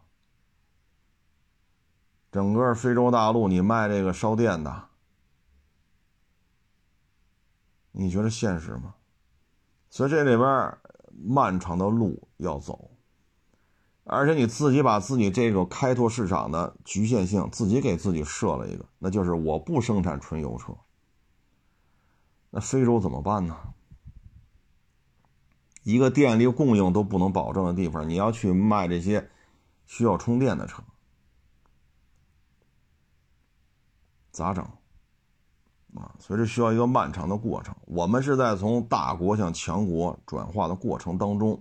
[2.38, 4.84] 整个非洲大陆你卖这个烧电的，
[7.94, 8.94] 你觉得现实吗？
[9.90, 10.78] 所以这里边。
[11.20, 12.92] 漫长的路要走，
[14.04, 20.78] 而且你自己把自己这个开拓市场的局限性自己给自己设了一个，那就是我不生产纯油车。
[22.52, 23.58] 那非洲怎么办呢？
[25.82, 29.32] 一个电力供应都不能保证的地方，你要去卖这些
[29.88, 30.84] 需要充电的车，
[34.38, 34.64] 咋整？
[35.96, 37.76] 啊，所以这需要一个漫长的过程。
[37.86, 41.60] 我们是在从大国向强国转化的过程当中，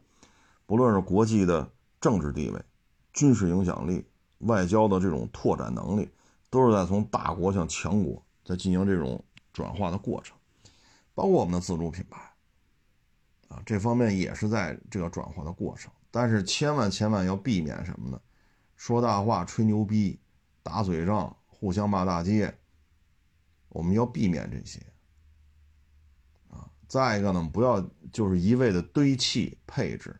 [0.67, 1.67] 不论是国际的
[2.03, 2.63] 政治地位、
[3.15, 4.05] 军事影响力、
[4.41, 6.07] 外交的这种拓展能力，
[6.51, 10.37] 都是在从大国向强国在进行这种转化的过程。
[11.15, 12.21] 包括我们的自主品牌，
[13.49, 15.91] 啊，这方面也是在这个转化的过程。
[16.11, 18.21] 但是千万千万要避免什么呢？
[18.75, 20.21] 说大话、吹牛逼、
[20.63, 22.55] 打嘴仗、互相骂大街。
[23.77, 24.81] 我们要避免这些，
[26.49, 27.79] 啊，再一个呢，不要
[28.11, 30.19] 就是一味的堆砌配置。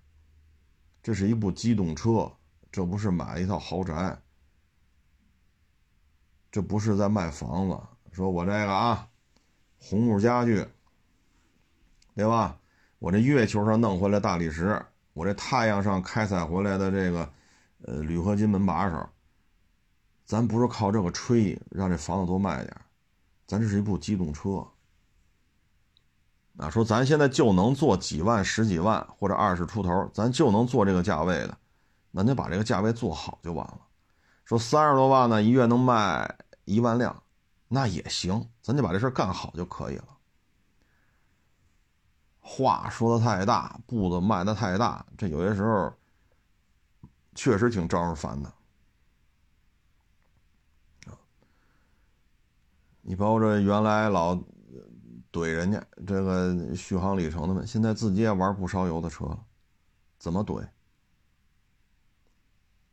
[1.03, 2.31] 这是一部机动车，
[2.71, 4.21] 这不是买了一套豪宅，
[6.51, 7.81] 这不是在卖房子。
[8.13, 9.09] 说我这个啊，
[9.79, 10.67] 红木家具，
[12.15, 12.61] 对吧？
[12.99, 17.33] 我这月球上弄回来大理石，我这太阳上开采回来的这个，
[17.87, 19.09] 呃，铝合金门把手，
[20.27, 22.77] 咱不是靠这个吹让这房子多卖点。
[23.47, 24.67] 咱这是一部机动车，
[26.57, 31.57] 啊，说咱现在就能做几万、十几万或者二十出头，咱就能做这个价位的，
[32.11, 33.81] 那就把这个价位做好就完了。
[34.45, 37.23] 说三十多万呢，一月能卖一万辆，
[37.69, 40.09] 那也行，咱就把这事干好就可以了。
[42.41, 45.93] 话说的太大，步子迈的太大，这有些时候
[47.35, 48.53] 确实挺招人烦的。
[53.09, 54.37] 你包括这原来老
[55.33, 59.39] 怼人家这个续航里程的们，现在自己也玩不烧油的车了，
[60.19, 60.67] 怎么怼？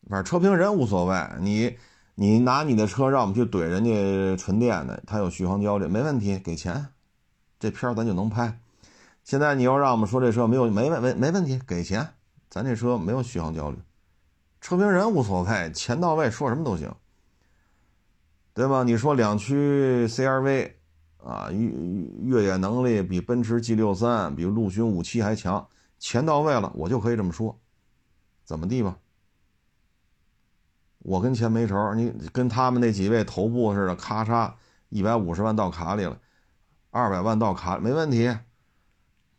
[0.08, 1.76] 反正车评人无所谓，你
[2.13, 6.89] 你拿你的车让我们去怼人家纯电的，他有续航焦虑，没问题，给钱，
[7.60, 8.60] 这片咱就能拍。
[9.23, 12.08] 现在你要让我们说这车没有没问没没问题，给钱，
[12.52, 13.80] 咱这车没有续航焦虑，
[14.62, 16.93] 车评人无所谓，钱到位，说什么都行。
[18.54, 18.84] 对吧？
[18.84, 20.74] 你说两驱 CRV，
[21.18, 27.60] 啊，越越野能力比奔驰 G 六三、比陆巡五七还强，钱到位了，我就可以这么说，
[28.44, 28.98] 怎么地吧？
[31.00, 34.54] 我跟钱没仇，你跟他们那几位头部似的，咔嚓，
[34.89, 36.20] 一百五十万到卡里了，
[36.92, 38.38] 二百万到卡没问题，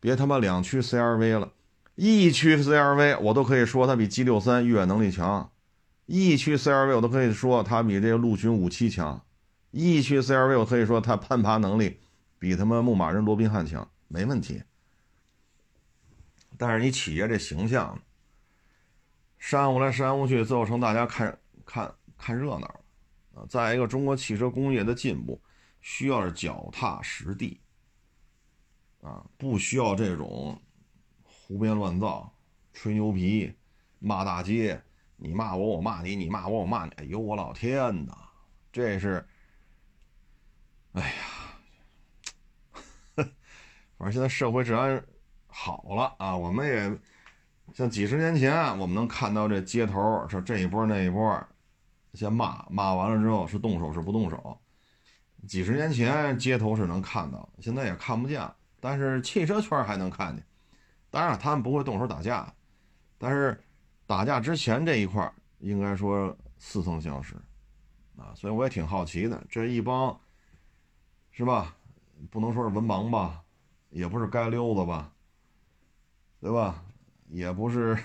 [0.01, 1.53] 别他妈两驱 CRV 了，
[1.95, 5.53] 一驱 CRV 我都可以说它比 G 六三越野能力强。
[6.07, 9.25] E 驱 CRV 我都可以说它比这个陆巡五七强
[9.71, 12.01] ，，e 驱 CRV 我可以说它攀爬能力
[12.39, 14.63] 比他妈牧马人罗宾汉强，没问题。
[16.59, 17.99] 但是你企业这形象，
[19.39, 22.67] 煽乎来煽乎去，最后成大家看看看热闹
[23.35, 23.47] 啊！
[23.49, 25.41] 再一个，中国汽车工业的进步
[25.81, 27.61] 需要脚踏实地
[29.01, 30.61] 啊，不需要这种
[31.23, 32.33] 胡编乱造、
[32.73, 33.53] 吹牛皮、
[33.99, 34.83] 骂大街。
[35.25, 36.91] 你骂我，我骂你；你骂我，我骂你。
[36.97, 38.15] 哎呦，我老天哪！
[38.71, 39.27] 这是，
[40.93, 41.17] 哎呀，
[43.97, 45.03] 反正现在社会治安
[45.47, 46.37] 好了啊。
[46.37, 46.95] 我们也
[47.73, 51.43] 像几十年前，我们能看到这街头是这一波那一波，
[52.13, 54.61] 先骂骂完了之后是动手是不动手。
[55.49, 58.47] 几十年前街头是能看到，现在也看不见。
[58.79, 60.45] 但是汽车圈还能看见。
[61.11, 62.53] 当然，他们不会动手打架，
[63.17, 63.59] 但是。
[64.15, 67.35] 打架之前这一块应该说似曾相识，
[68.17, 69.45] 啊，所以我也挺好奇的。
[69.49, 70.17] 这一帮，
[71.33, 71.77] 是吧？
[72.31, 73.43] 不能说是文盲吧，
[73.91, 75.13] 也不是街溜子吧，
[76.39, 76.85] 对吧？
[77.27, 77.99] 也不是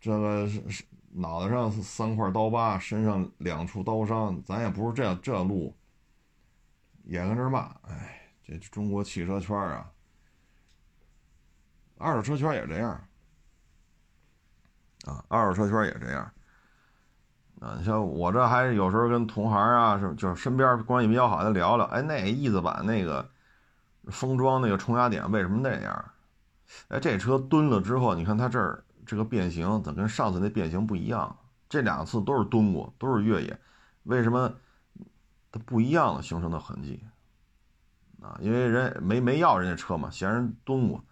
[0.00, 5.74] 这个是脑袋上三块刀疤，身上两处刀伤，咱也不是这这路，
[7.02, 7.74] 也跟这骂。
[7.88, 9.92] 哎，这中国汽车圈啊，
[11.98, 13.04] 二手车圈也这样。
[15.04, 16.30] 啊，二手车圈也这样。
[17.60, 21.86] 啊，你像我这还有时候跟同行啊，是就是身边关系比较好的聊聊。
[21.86, 23.28] 哎，那翼子板那个
[24.06, 26.04] 封装那个冲压点为什么那样？
[26.88, 31.36] 哎，这车蹲了之后，你看它这儿这个变形怎跟上次那变形不一样？
[31.68, 33.58] 这两次都是蹲过，都是越野，
[34.02, 34.52] 为什么
[35.50, 36.22] 它不一样了？
[36.22, 37.04] 形成的痕迹
[38.20, 41.04] 啊，因为人没没要人家车嘛，嫌人蹲过。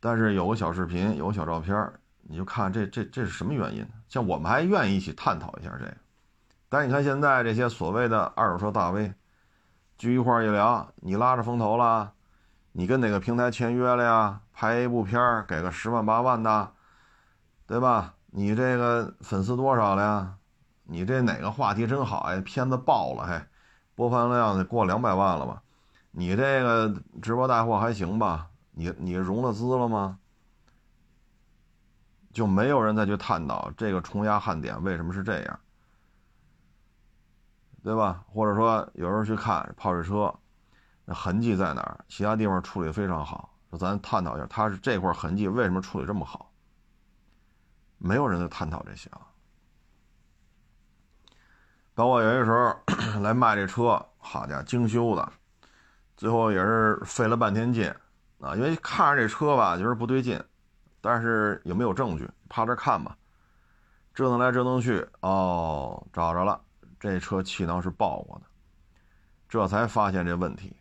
[0.00, 1.92] 但是有个小视频，有个小照片。
[2.26, 3.86] 你就看这这这是什么原因？
[4.08, 5.94] 像我们还愿意一起探讨一下这个，
[6.68, 9.12] 但你看现在这些所谓的二手车大 V，
[9.98, 12.12] 聚一块一聊，你拉着风投了，
[12.72, 14.40] 你跟哪个平台签约了呀？
[14.52, 16.72] 拍一部片儿给个十万八万的，
[17.66, 18.14] 对吧？
[18.30, 20.34] 你这个粉丝多少了呀？
[20.84, 22.40] 你这哪个话题真好呀？
[22.44, 23.46] 片子爆了还，
[23.94, 25.62] 播放量得过两百万了吧？
[26.10, 28.48] 你这个直播带货还行吧？
[28.70, 30.18] 你你融了资了吗？
[32.34, 35.60] 就没有人再去探讨这个冲压焊点为什么是这样，
[37.82, 38.24] 对吧？
[38.28, 40.34] 或者说有人去看泡水车，
[41.04, 42.04] 那痕迹在哪儿？
[42.08, 46.50] 其他地方处理非常好，说咱探讨一下，他是这块痕迹为什么处理这么好？
[47.98, 49.20] 没有人在探讨这些啊。
[51.94, 52.76] 包括有些时候
[53.22, 55.32] 来卖这车，好家伙，精修的，
[56.16, 57.88] 最后也是费了半天劲
[58.40, 60.42] 啊，因为看着这车吧，觉得不对劲，
[61.04, 62.26] 但是也没有证据？
[62.48, 63.14] 趴这看吧，
[64.14, 66.58] 折腾来折腾去，哦，找着了，
[66.98, 68.46] 这车气囊是爆过的，
[69.46, 70.74] 这才发现这问题，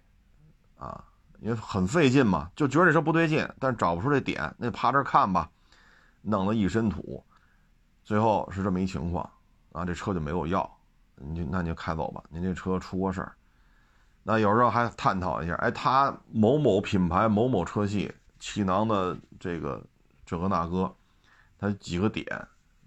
[0.77, 1.03] 啊，
[1.41, 5.49] 因为很费劲嘛，就觉得这车不对劲，但找不出这点，那趴这看吧，
[6.21, 7.21] 弄了一身土，
[8.05, 9.29] 最后是这么一情况，
[9.73, 10.77] 啊，这车就没有要。
[11.15, 13.35] 你就那你就开走吧，您这车出过事儿。
[14.23, 18.09] 那有时候还探讨一下，哎，他某某品牌某某车系
[18.39, 19.85] 气囊的这个
[20.33, 20.91] 这个那个，
[21.59, 22.25] 它几个点，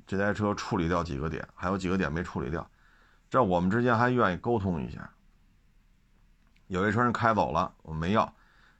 [0.04, 2.68] 这台车处理掉几个点，还有几个点没处理掉，
[3.30, 5.08] 这我们之间还愿意沟通一下。
[6.66, 8.34] 有一车人开走了，我没要，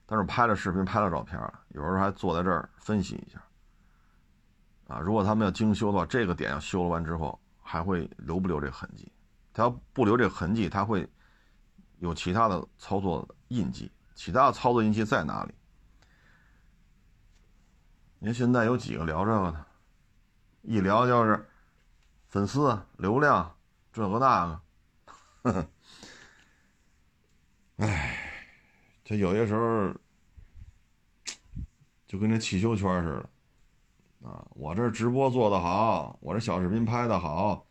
[0.05, 3.41] 但是拍了视频，拍了照片了，有时候还坐在这儿分析一下。
[4.89, 9.09] 啊，如果他们要精修的话，这个点要修了完之后，还会留不留这痕迹？
[9.53, 11.09] 他要不留这个痕迹，他会
[11.99, 13.89] 有其他的操作印记。
[14.13, 15.53] 其他的操作印记在哪里？
[18.19, 19.65] 您现在有几个聊这个的？
[20.63, 21.47] 一聊就是
[22.27, 23.55] 粉丝、流量，
[23.93, 24.61] 这个那
[25.43, 25.69] 个。
[27.77, 28.17] 哎，
[29.03, 29.93] 这有些时候
[32.07, 34.43] 就跟这汽修圈似的啊！
[34.55, 37.65] 我这直播做的好，我这小视频拍的好，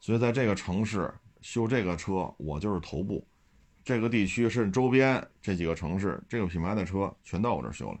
[0.00, 1.12] 所以在这个城市。
[1.40, 3.26] 修这个车，我就是头部，
[3.82, 7.98] 这个地区甚至周边这几个城市，这个品牌的车全到我这修了。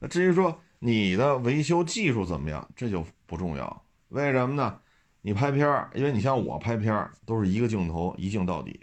[0.00, 3.84] 那至于说你的维修技术怎么样，这就不重要。
[4.08, 4.80] 为什么呢？
[5.22, 8.78] 你拍片儿，因为你像我拍片儿，都是一个镜头一镜到底，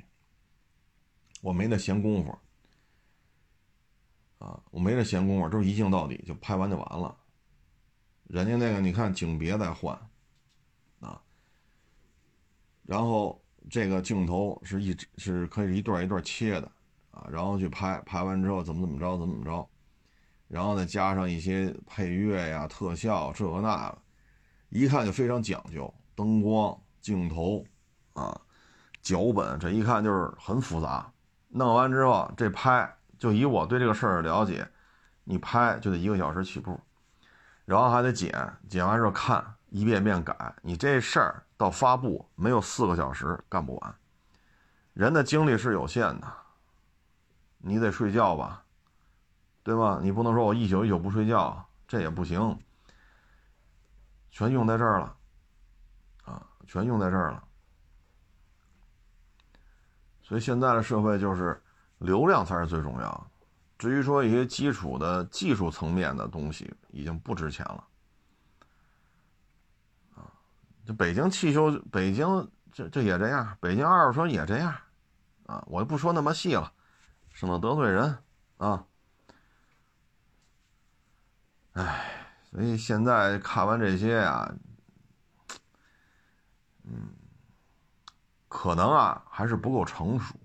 [1.42, 2.38] 我没那闲工夫
[4.40, 7.16] 啊，我没那闲工夫，都是一镜到底就拍完就完了。
[8.28, 9.96] 人家那个你看景别在换
[11.00, 11.22] 啊，
[12.84, 13.40] 然后。
[13.70, 16.72] 这个镜头是一是可以一段一段切的
[17.12, 19.70] 啊，然后去拍，拍完之后怎么怎么着，怎么怎么着，
[20.52, 23.98] 然后再加上一些配乐呀、特效这个那个，
[24.68, 27.66] 一看就非常讲究，灯光、镜头
[28.12, 28.38] 啊、
[29.02, 31.10] 脚本，这一看就是很复杂。
[31.48, 34.68] 弄完之后，这拍就以我对这个事儿了解，
[35.24, 36.78] 你拍就得一个小时起步，
[37.64, 38.30] 然后还得剪，
[38.68, 39.56] 剪完之后看。
[39.74, 43.96] 一遍遍改，你这事儿到发布没有四个小时干不完。
[44.94, 46.28] 人的精力是有限的，
[47.60, 48.66] 你得睡觉吧，
[49.64, 50.00] 对吧？
[50.02, 52.58] 你不能说我一宿一宿不睡觉，这也不行。
[54.32, 55.16] 全用在这儿了，
[56.24, 57.44] 啊，全用在这儿了。
[60.24, 61.62] 所以现在的社会就是
[61.98, 63.32] 流量才是最重要，
[63.78, 67.86] 至于说一些基础的技术层面的东西已经不值钱了。
[70.84, 74.74] 就北京汽修，北京这这也这样，北京二手车也这样，
[75.46, 76.72] 啊，我就不说那么细了，
[77.34, 78.18] 省得得罪人
[78.58, 78.84] 啊。
[81.74, 84.54] 哎，所以现在看完这些呀，
[86.84, 87.14] 嗯，
[88.48, 90.36] 可能啊还是不够成熟。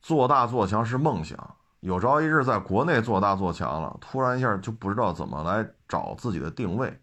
[0.00, 7.00] 做大做强是梦想，有朝一日在国内做大做强了，突然一下就不知道怎么来找自己的定位。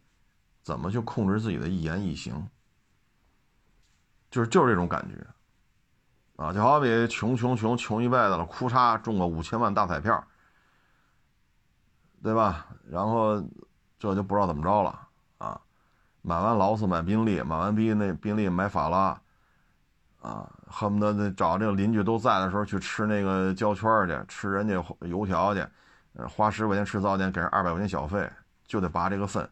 [0.63, 2.49] 怎么去控制自己的一言一行？
[4.29, 5.25] 就是就是这种感觉，
[6.43, 10.21] 啊，就好比穷穷穷穷一辈子了，哭嚓中个五千万大彩票，
[12.23, 12.65] 对吧？
[12.89, 13.41] 然后
[13.99, 15.59] 这就不知道怎么着了啊！
[16.21, 19.19] 买完劳斯买宾利，买完宾那宾利买法拉，
[20.21, 25.65] 啊，恨不得找这个邻居都在的时候去吃那个焦圈去，吃人家油条去，
[26.27, 28.29] 花十块钱吃早点，给人二百块钱小费，
[28.65, 29.49] 就得拔这个分。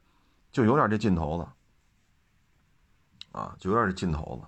[0.51, 4.47] 就有点这劲头子，啊，就有点这劲头子，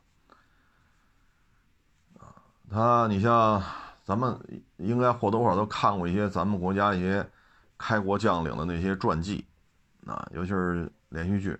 [2.19, 2.35] 啊，
[2.69, 3.61] 他，你像
[4.05, 4.39] 咱们
[4.77, 7.27] 应该或多或少都看过一些咱们国家一些
[7.77, 9.45] 开国将领的那些传记，
[10.05, 11.59] 啊，尤其是连续剧，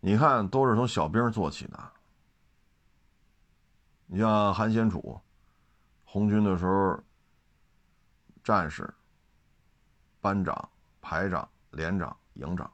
[0.00, 1.78] 你看都是从小兵做起的。
[4.06, 5.20] 你像韩先楚，
[6.04, 6.98] 红军的时候，
[8.42, 8.92] 战士、
[10.20, 10.68] 班长、
[11.00, 12.70] 排长、连长、营长。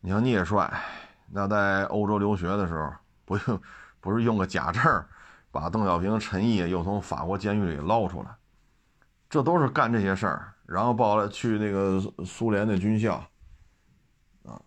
[0.00, 0.70] 你像聂帅，
[1.28, 2.92] 那在欧洲留学的时候，
[3.24, 3.62] 不用，
[4.00, 4.82] 不是用个假证，
[5.50, 8.36] 把邓小平、陈毅又从法国监狱里捞出来，
[9.32, 13.14] 这都是干这些事儿，然后报了去那个苏联的军校，
[14.44, 14.60] 啊，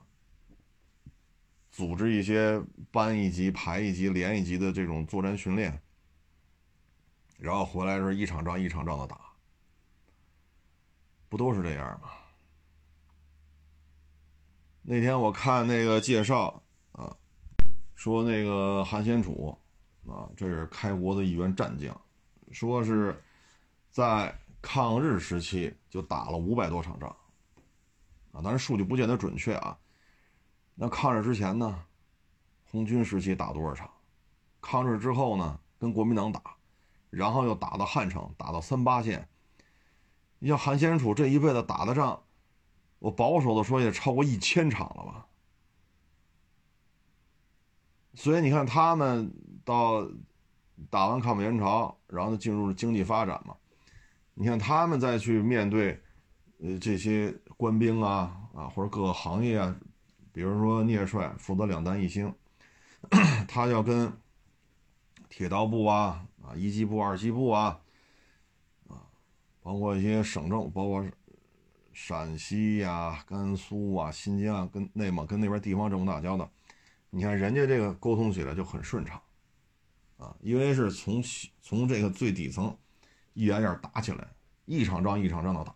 [1.69, 2.59] 组织一些
[2.91, 5.79] 班一级、排一级、连一级的这种作战训练，
[7.37, 9.21] 然后回来是一场仗一场仗的打，
[11.29, 12.09] 不都是这样吗？
[14.81, 17.15] 那天我看那个介绍啊，
[17.93, 19.55] 说那个韩先楚
[20.07, 21.95] 啊，这是开国的一员战将，
[22.51, 23.15] 说是
[23.91, 24.35] 在
[24.67, 27.07] 抗日时期就打了五百多场仗
[28.31, 29.77] 啊，当然数据不见得准确啊。
[30.73, 31.85] 那抗日之前呢，
[32.71, 33.87] 红军时期打多少场？
[34.59, 36.41] 抗日之后呢，跟国民党打，
[37.11, 39.29] 然后又打到汉城，打到三八线。
[40.39, 42.23] 你像韩先楚这一辈子打的仗，
[42.97, 45.27] 我保守的说也超过一千场了吧。
[48.15, 49.31] 所以你看他们
[49.63, 50.09] 到
[50.89, 53.55] 打完抗美援朝，然后就进入了经济发展嘛。
[54.35, 55.99] 你看他们再去面对，
[56.59, 59.75] 呃这些官兵啊啊或者各个行业啊。
[60.31, 62.33] 比如说聂帅负责两弹一星，
[63.47, 64.11] 他要跟
[65.29, 67.79] 铁道部啊、啊一机部、二机部啊、
[68.89, 68.99] 啊，
[69.63, 71.05] 包括一些省政，包括
[71.93, 76.51] 陕西呀、甘肃啊、新疆啊、跟内蒙、跟那边地方政府打交道，
[77.09, 79.21] 你看人家这个沟通起来就很顺畅，
[80.17, 81.23] 啊，因为是从
[81.61, 82.77] 从这个最底层
[83.35, 84.27] 一点点打起来，
[84.65, 85.71] 一场仗一场仗的打，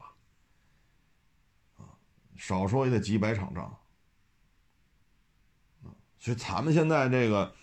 [1.77, 1.93] 啊，
[2.35, 3.71] 少说也得几百场仗。
[6.17, 7.53] 所以咱们现在这个，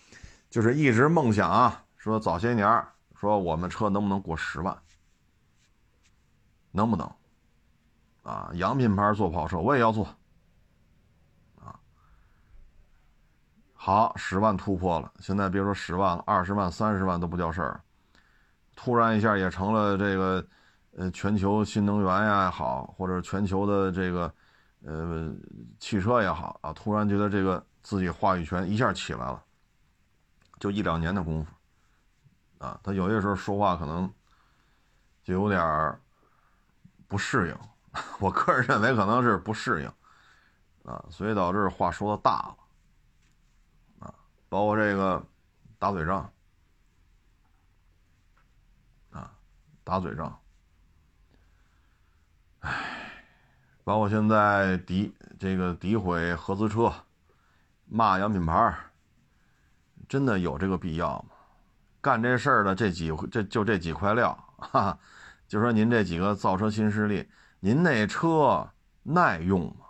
[0.49, 4.81] 就是一直梦想啊，说早些年说我们车能不能过十万，
[6.71, 7.11] 能不能？
[8.23, 10.05] 啊，洋品牌做跑车我也要做，
[11.55, 11.79] 啊，
[13.73, 17.81] 好，十万突破了，现在别说十万了，二十万、三十万都不叫事儿，
[18.77, 20.47] 突然一下也成了这个，
[20.95, 24.33] 呃，全球新能源呀也好，或者全球的这个，
[24.85, 25.35] 呃，
[25.81, 27.61] 汽车也好啊，突然觉得这个。
[27.83, 29.41] 自己话语权一下起来了，
[30.59, 31.51] 就一两年的功夫，
[32.57, 34.13] 啊，他有些时候说话可能
[35.23, 35.97] 就有点
[37.07, 37.57] 不适应，
[38.19, 42.57] 我个人认为可能是不适应，啊，所以导致话说的大了，
[43.99, 44.13] 啊，
[44.49, 45.25] 包括这个
[45.79, 46.29] 打嘴仗，
[49.11, 49.31] 啊，
[49.87, 50.37] 打嘴仗，
[52.59, 53.23] 唉，
[53.85, 55.09] 包括现在诋
[55.39, 56.93] 这个诋毁合资车。
[57.85, 58.77] 骂洋品牌，
[60.09, 61.29] 真的有这个必要吗？
[62.01, 64.99] 干这事儿的这几这就这几块料，哈，
[65.47, 67.25] 就说您这几个造车新势力，
[67.61, 68.69] 您那车
[69.03, 69.85] 耐用吗？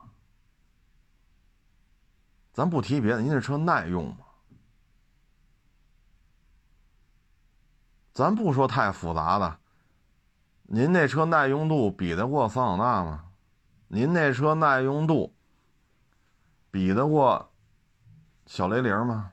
[2.54, 4.18] 咱不提别的，您这车耐用吗？
[8.14, 9.60] 咱不说太复杂的，
[10.70, 13.24] 您那车耐用度比得过桑塔纳吗？
[13.88, 15.34] 您那车耐用度
[16.70, 17.54] 比得过？
[18.46, 19.32] 小雷凌吗？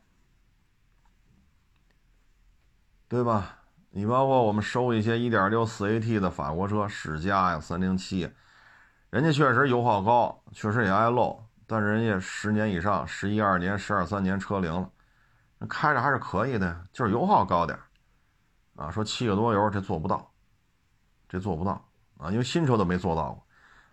[3.09, 3.59] 对吧？
[3.91, 8.33] 你包括我们收一些1.6四 AT 的法国车，史嘉呀、三零七，
[9.11, 14.89] 人家确实油耗高，确实也爱漏，但是人家十年以上，十一二年、十二三年车龄了，
[15.69, 17.77] 开着还是可以的，就是油耗高点
[18.77, 18.89] 啊。
[18.91, 20.34] 说七个多油，这做不到，
[21.29, 21.85] 这做不到
[22.19, 23.47] 啊，因为新车都没做到过，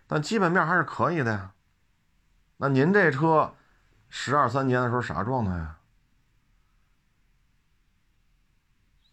[0.06, 1.52] 但基本面还是可以的呀。
[2.56, 3.54] 那您这车？
[4.14, 5.78] 十二三年的时候啥状态呀？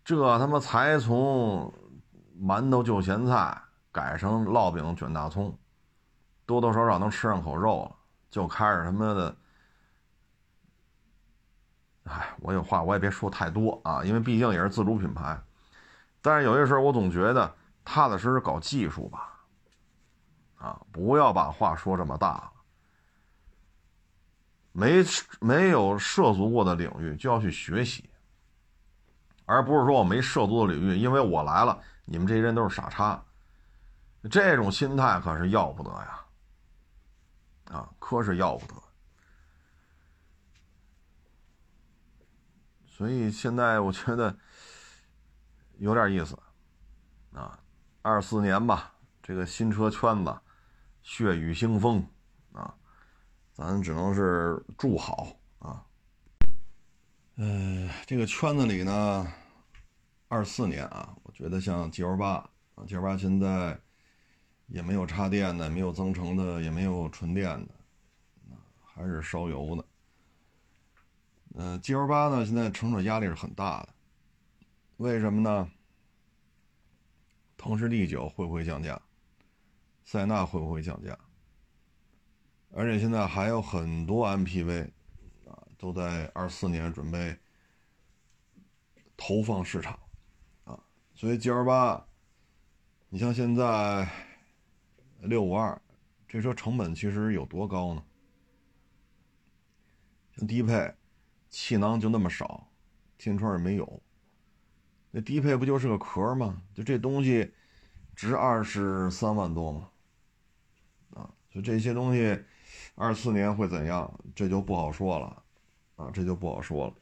[0.04, 1.74] 这他妈才从
[2.38, 3.58] 馒头就咸菜
[3.94, 5.58] 改成烙饼卷大葱，
[6.46, 7.96] 多多少少能吃上口肉了，
[8.30, 9.36] 就开始他妈的，
[12.04, 15.42] 哎，我有话我也别说太多啊，因为毕竟也是自主品牌。
[16.22, 19.40] 但是有些时候我总觉得踏踏实实搞技术吧，
[20.58, 22.52] 啊，不要把话说这么大。
[24.72, 25.04] 没
[25.42, 28.10] 没有涉足过的领域就要去学习，
[29.46, 33.22] 而不是说我没涉足的领域，因为我来了，你们这些人都是傻叉，
[34.30, 36.26] 这种心态可是要不得呀，
[37.72, 38.74] 啊，可是要不得。
[42.86, 44.38] 所以现在我觉得
[45.80, 46.38] 有点意思，
[47.34, 47.60] 啊，
[48.10, 48.92] 二四年吧，
[49.22, 50.36] 这个新车圈子
[51.04, 52.04] 血雨腥风
[52.52, 52.74] 啊。
[53.54, 55.28] 咱只能是祝好
[55.60, 55.86] 啊。
[57.36, 59.32] 呃，这个圈子里呢，
[60.28, 62.30] 二四年啊，我觉得像 G L 八
[62.74, 63.80] 啊，G L 八现在
[64.66, 67.76] 也没有插电的，没有增程的，也没有纯电的，
[68.84, 69.86] 还是烧油的。
[71.54, 73.90] 嗯，G L 八呢，现在乘车压力是很大的，
[74.98, 75.70] 为什么呢？
[77.60, 79.00] 腾势 D 九会不会降价？
[80.06, 81.20] 塞纳会不会降价？
[82.72, 84.90] 而且现在还有很多 MPV
[85.46, 87.38] 啊，都在二四年准备
[89.18, 90.00] 投放市场
[90.64, 90.80] 啊，
[91.14, 92.08] 所以 G L 八，
[93.10, 94.10] 你像现在
[95.20, 95.80] 六五二
[96.30, 98.04] 这车成本其实有多高呢？
[100.38, 100.96] 像低配
[101.50, 102.72] 气囊就那么少，
[103.18, 104.02] 天窗也没有，
[105.12, 106.62] 那低配不就是个壳吗？
[106.74, 107.52] 就这东西
[108.16, 109.90] 值二十三万多吗？
[111.12, 112.40] 啊，就这些东西。
[112.96, 114.14] 二四年会怎样？
[114.36, 115.42] 这就不好说了，
[115.96, 116.94] 啊，这就不好说了。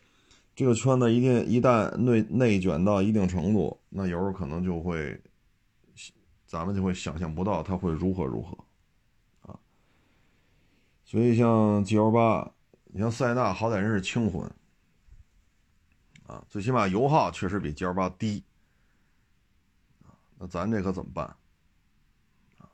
[0.56, 5.20] 这个圈子一定一旦内内卷到一定程度，那有时候可能就会，
[6.46, 8.56] 咱们就会想象不到它会如何如何，
[9.42, 9.58] 啊。
[11.04, 12.52] 所以像 G L 八，
[12.86, 14.50] 你像塞纳，好歹人是轻混，
[16.28, 18.44] 啊，最起码油耗确实比 G L 八低，
[20.38, 21.26] 那咱这可怎么办？
[22.60, 22.70] 啊，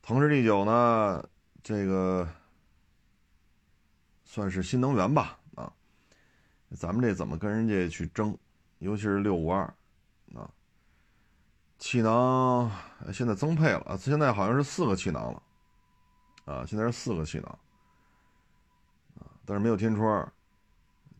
[0.00, 1.28] 腾势 D 九呢？
[1.62, 2.26] 这个
[4.24, 5.72] 算是新能源吧，啊，
[6.76, 8.36] 咱们这怎么跟人家去争？
[8.78, 9.62] 尤其是六五二，
[10.34, 10.50] 啊，
[11.78, 12.70] 气囊
[13.12, 15.42] 现在增配了，现在好像是四个气囊了，
[16.44, 17.58] 啊，现在是四个气囊，
[19.20, 20.32] 啊，但是没有天窗，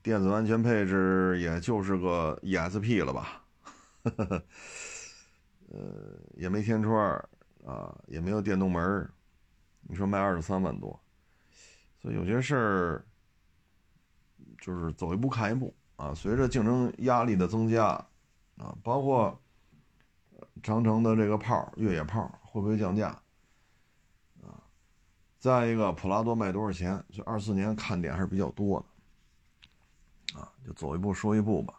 [0.03, 3.45] 电子安全配置也就是个 ESP 了吧，
[5.71, 7.01] 呃，也没天窗，
[7.65, 9.09] 啊，也没有电动门。
[9.83, 10.99] 你说卖二十三万多，
[12.01, 13.05] 所以有些事儿
[14.61, 16.13] 就是走一步看一步啊。
[16.15, 17.87] 随着竞争压力的增加
[18.59, 19.41] 啊，包括
[20.63, 23.09] 长城的这个炮越野炮会不会降价
[24.43, 24.59] 啊？
[25.39, 27.05] 再一个，普拉多卖多少钱？
[27.11, 28.87] 就二四年看点还是比较多的，
[30.67, 31.75] 就走一步说一步吧。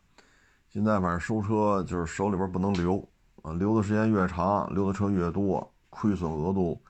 [0.70, 2.98] 现在反正收车就是手里边不能留
[3.44, 6.82] 啊，留的时间越长，留的车越多，亏损额度。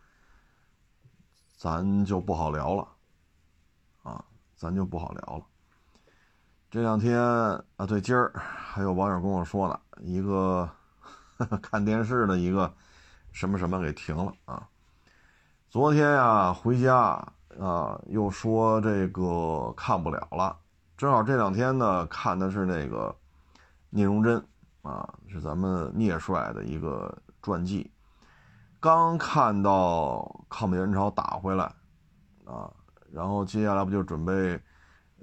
[1.58, 2.88] 咱就不好聊了，
[4.04, 4.24] 啊，
[4.56, 5.46] 咱就不好聊了。
[6.70, 10.70] 这两天啊，对，今儿还有网友跟我说呢，一个
[11.62, 12.74] 看电视的一个
[13.32, 14.68] 什么什么给停了啊。
[15.70, 17.26] 昨天呀回家
[17.60, 20.58] 啊，又说这个看不了了。
[21.04, 23.14] 正好这两天呢看的是那个
[23.90, 24.42] 聂荣臻
[24.84, 27.92] 啊，是咱们聂帅的一个传记。
[28.80, 31.66] 刚看到抗美援朝打回来，
[32.46, 32.72] 啊，
[33.12, 34.58] 然后接下来不就准备，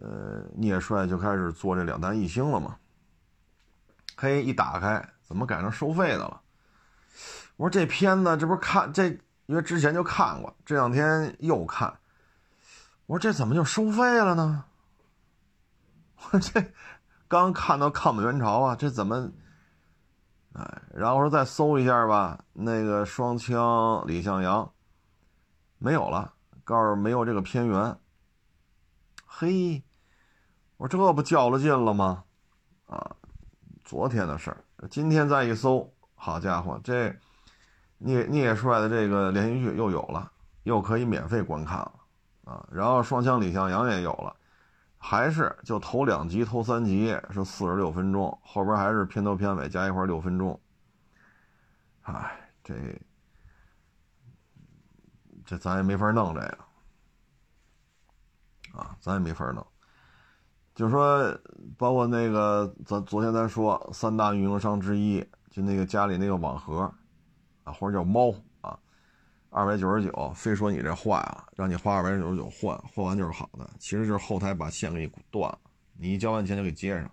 [0.00, 2.76] 呃，聂帅就开始做这两弹一星了吗？
[4.18, 6.42] 嘿，一打开，怎么改成收费的了？
[7.56, 9.06] 我说这片子这不是看这，
[9.46, 11.90] 因为之前就看过，这两天又看，
[13.06, 14.66] 我说这怎么就收费了呢？
[16.22, 16.72] 我 这
[17.28, 19.30] 刚看到抗美援朝啊，这怎么？
[20.52, 24.72] 哎，然后说再搜一下吧，那个双枪李向阳
[25.78, 27.96] 没有了，告诉没有这个片源。
[29.24, 29.82] 嘿，
[30.76, 32.24] 我这不较了劲了吗？
[32.86, 33.14] 啊，
[33.84, 37.16] 昨天的事儿，今天再一搜，好家伙，这
[37.98, 40.30] 聂聂帅的这个连续剧又有了，
[40.64, 41.92] 又可以免费观看了
[42.44, 42.66] 啊。
[42.72, 44.34] 然后双枪李向阳也有了。
[45.02, 50.60] 还是就头两集、头三集是四十六分钟，后边还是片头片尾加一块六分钟。
[52.02, 52.74] 哎，这
[55.44, 56.58] 这咱也没法弄这个
[58.78, 59.66] 啊，咱也没法弄。
[60.74, 61.34] 就是说，
[61.78, 66.92] 包括那个咱昨天咱说三大运营商之一，就那个家里那个网盒
[67.64, 68.32] 啊，或者叫猫。
[69.50, 73.68] 二百九十九，非说你这坏了，让你花二百九十九换，换完就是好的。
[73.78, 75.58] 其实就是后台把线给你断了，
[75.98, 77.10] 你一交完钱就给接上。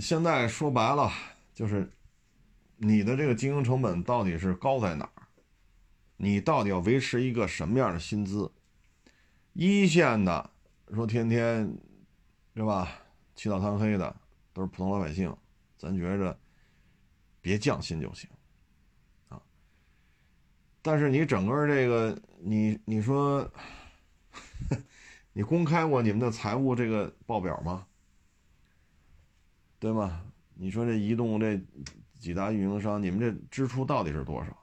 [0.00, 1.10] 现在说白了，
[1.54, 1.88] 就是
[2.76, 5.22] 你的这个经营成本到底是高在哪儿？
[6.16, 8.50] 你到底要维持一个什么样的薪资？
[9.52, 10.50] 一线的
[10.92, 11.78] 说天天，
[12.54, 12.88] 对吧？
[13.34, 14.14] 起早贪黑的
[14.52, 15.34] 都是普通老百姓，
[15.78, 16.36] 咱觉着
[17.40, 18.28] 别降薪就行。
[20.82, 23.48] 但是你整个这个，你你说，
[25.32, 27.86] 你公开过你们的财务这个报表吗？
[29.78, 30.22] 对吗？
[30.54, 31.60] 你说这移动这
[32.18, 34.56] 几大运营商，你们这支出到底是多少？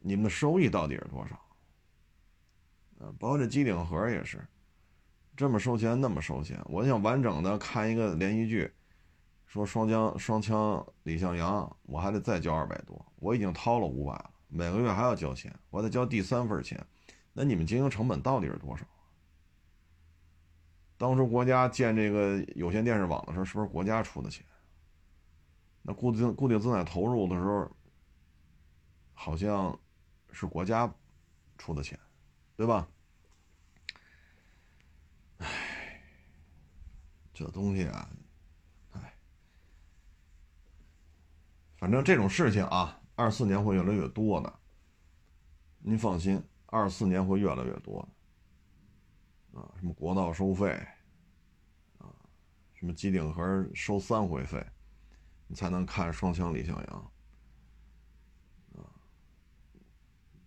[0.00, 1.34] 你们的收益到底是多少？
[3.00, 4.46] 啊，包括这机顶盒也是，
[5.36, 6.60] 这么收钱，那么收钱。
[6.66, 8.70] 我想完整的看一个连续剧。
[9.54, 16.84] 说双枪双枪李向阳我还得再交二百多我已经掏了五百了每个月还要交钱我得交第三份钱
[17.32, 18.84] 那你们经营成本到底是多少
[20.98, 24.44] 当初国家建这个有线电视网的时候是不是国家出的钱？
[25.82, 27.70] 那固定固定资产投入的时候
[29.12, 29.78] 好像
[30.32, 30.92] 是国家
[31.58, 31.96] 出的钱
[32.56, 32.88] 对吧？
[35.38, 36.02] 唉
[37.32, 38.10] 这东西啊
[41.84, 44.50] 反正这种事情啊，二四年会越来越多的。
[45.80, 48.08] 您放心，二四年会越来越多
[49.52, 49.60] 的。
[49.60, 50.70] 啊，什么国道收费，
[51.98, 52.08] 啊，
[52.72, 54.66] 什么机顶盒收三回费，
[55.46, 57.12] 你才能看双枪李向阳。
[58.78, 58.88] 啊，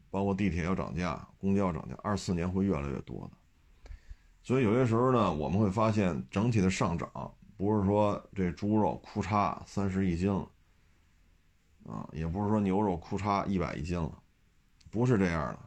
[0.10, 3.92] 包括地铁要涨价，公交要涨价，二四年会越来越多的。
[4.42, 10.44] 所以有些时候呢，我们会发现整体的上涨，不是说这猪肉库嚓三十一斤，
[11.88, 14.12] 啊，也不是说牛肉库嚓一百一斤了，
[14.92, 15.60] 不是这样的，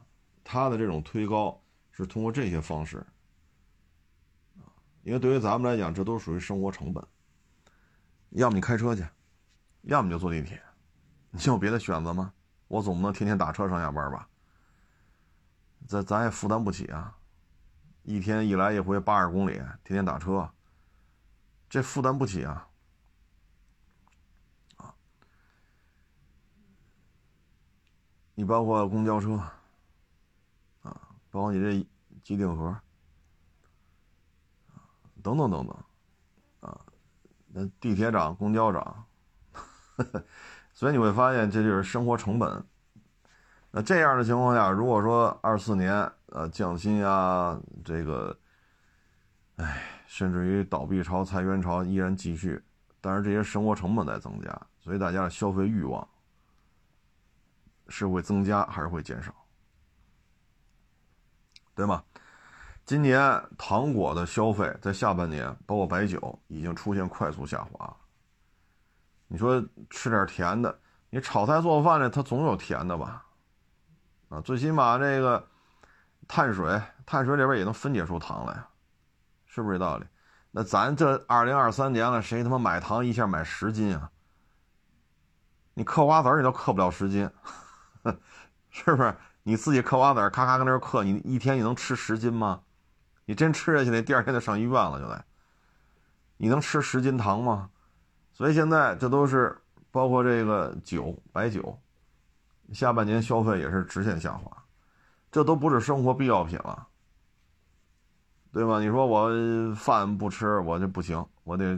[0.43, 1.59] 它的这种推高
[1.91, 2.97] 是通过这些方式，
[4.59, 4.69] 啊，
[5.03, 7.03] 因为对于咱们来讲，这都属于生活成本，
[8.29, 9.03] 要么你开车去，
[9.81, 10.61] 要么就坐地铁，
[11.31, 12.31] 你有别的选择吗？
[12.67, 14.27] 我总不能天天打车上下班吧？
[15.87, 17.17] 咱咱也负担不起啊。
[18.03, 19.53] 一天一来一回八十公里，
[19.83, 20.49] 天天打车，
[21.69, 22.43] 这负担不起！
[22.43, 22.67] 啊，
[28.33, 29.33] 你包括公交车，
[30.81, 30.95] 啊，
[31.29, 31.87] 包括你这
[32.23, 32.75] 机顶盒，
[35.21, 35.77] 等等等等，
[36.61, 36.79] 啊，
[37.47, 39.05] 那地铁涨，公交涨，
[40.73, 42.65] 所以你会发现这就是生活成本。
[43.71, 48.37] 那这样的情况下，如果说二四年呃降薪呀，这个，
[49.57, 52.61] 哎，甚至于倒闭潮、裁员潮依然继续，
[52.99, 56.07] 但是这些生活成本在增加，所以大家的消费欲望
[57.91, 59.31] 是会增加还是会减少？
[61.75, 62.03] 对吗？
[62.85, 67.97] 今年糖果的消费在下半年，包括白酒，已经出现快速下滑。
[69.27, 70.79] 你说吃点甜的，
[71.09, 73.23] 你炒菜做饭的，它总有甜的吧？
[74.29, 75.47] 啊，最起码这个
[76.27, 78.63] 碳水，碳水里边也能分解出糖来，
[79.45, 80.05] 是不是这道理？
[80.51, 84.11] 那咱这二零二三年了，谁他妈买糖一下买十斤啊？
[85.73, 87.29] 你嗑瓜子儿你都嗑不了十斤，
[88.69, 89.15] 是不是？
[89.43, 92.61] 你自己嗑瓜子儿，咔咔跟那嗑，你一天你能吃十斤吗？
[93.25, 95.23] 你真吃下去，那第二天就上医院了，就得。
[96.37, 97.69] 你能吃十斤糖吗？
[98.33, 99.55] 所以现在这都是
[99.91, 101.77] 包括这个酒，白酒。
[102.73, 104.49] 下半年消费也是直线下滑，
[105.29, 106.87] 这都不是生活必要品了，
[108.53, 108.79] 对吧？
[108.79, 111.77] 你说我饭不吃，我就不行，我得，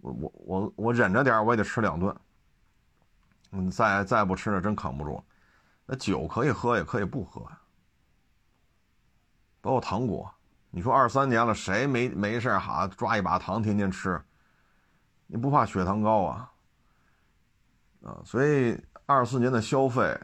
[0.00, 2.14] 我我我我忍着点，我也得吃两顿。
[3.52, 5.22] 嗯，再再不吃，那真扛不住。
[5.88, 7.58] 那酒可以喝，也可以不喝呀。
[9.62, 10.30] 包括糖果，
[10.70, 14.22] 你说二三年了，谁没没事哈抓一把糖天天吃？
[15.26, 16.52] 你不怕血糖高啊？
[18.04, 18.78] 啊，所以。
[19.10, 20.14] 二四年的消费，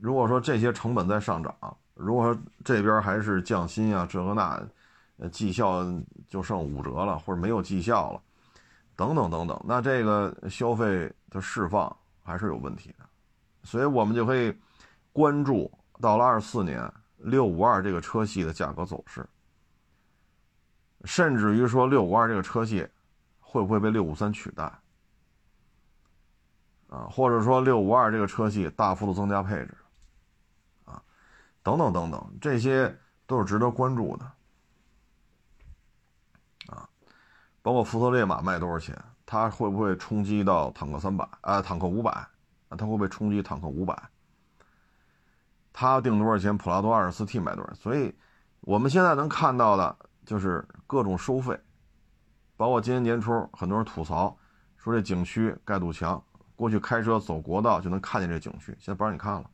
[0.00, 1.54] 如果说这些成本在上涨，
[1.94, 4.60] 如果说这边还是降薪啊，这个那，
[5.18, 5.86] 呃，绩效
[6.26, 8.20] 就剩五折了，或者没有绩效了，
[8.96, 13.06] 等等等等，那这个消费的释放还是有问题的，
[13.62, 14.52] 所以我们就可以
[15.14, 19.24] 关注到了二四年六五二这个车系的价格走势，
[21.04, 22.84] 甚至于说六五二这个车系
[23.38, 24.64] 会不会被六五三取代？
[26.88, 29.76] 啊，或者说六五二这个车系大幅度增加配置，
[30.84, 31.00] 啊，
[31.62, 32.92] 等等等等，这些
[33.24, 34.24] 都是值得关注的，
[36.66, 36.88] 啊，
[37.62, 44.10] 包括福特烈马卖多少钱，它会不会冲击到坦克三百啊，坦克五百啊，它会不会冲击坦克五百？
[45.74, 46.56] 他定多少钱？
[46.56, 47.74] 普拉多二十四 T 买多少？
[47.74, 48.14] 所以
[48.62, 49.94] 我们现在能看到的
[50.24, 51.60] 就是各种收费，
[52.56, 54.34] 包括今年年初很多人吐槽
[54.78, 56.24] 说这景区盖堵墙。
[56.56, 59.50] 过去开车走国道就能看见这景区，现在不让你看了，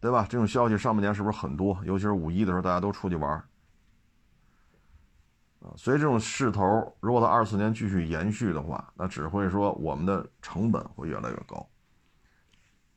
[0.00, 0.26] 对吧？
[0.28, 1.78] 这种消息上半年是不是很多？
[1.84, 3.30] 尤其是五一的时候，大家都出去玩
[5.60, 11.64] 啊，所以这种势头，如果到二四年继续延续的话，那只会说我们的成本会越来越高。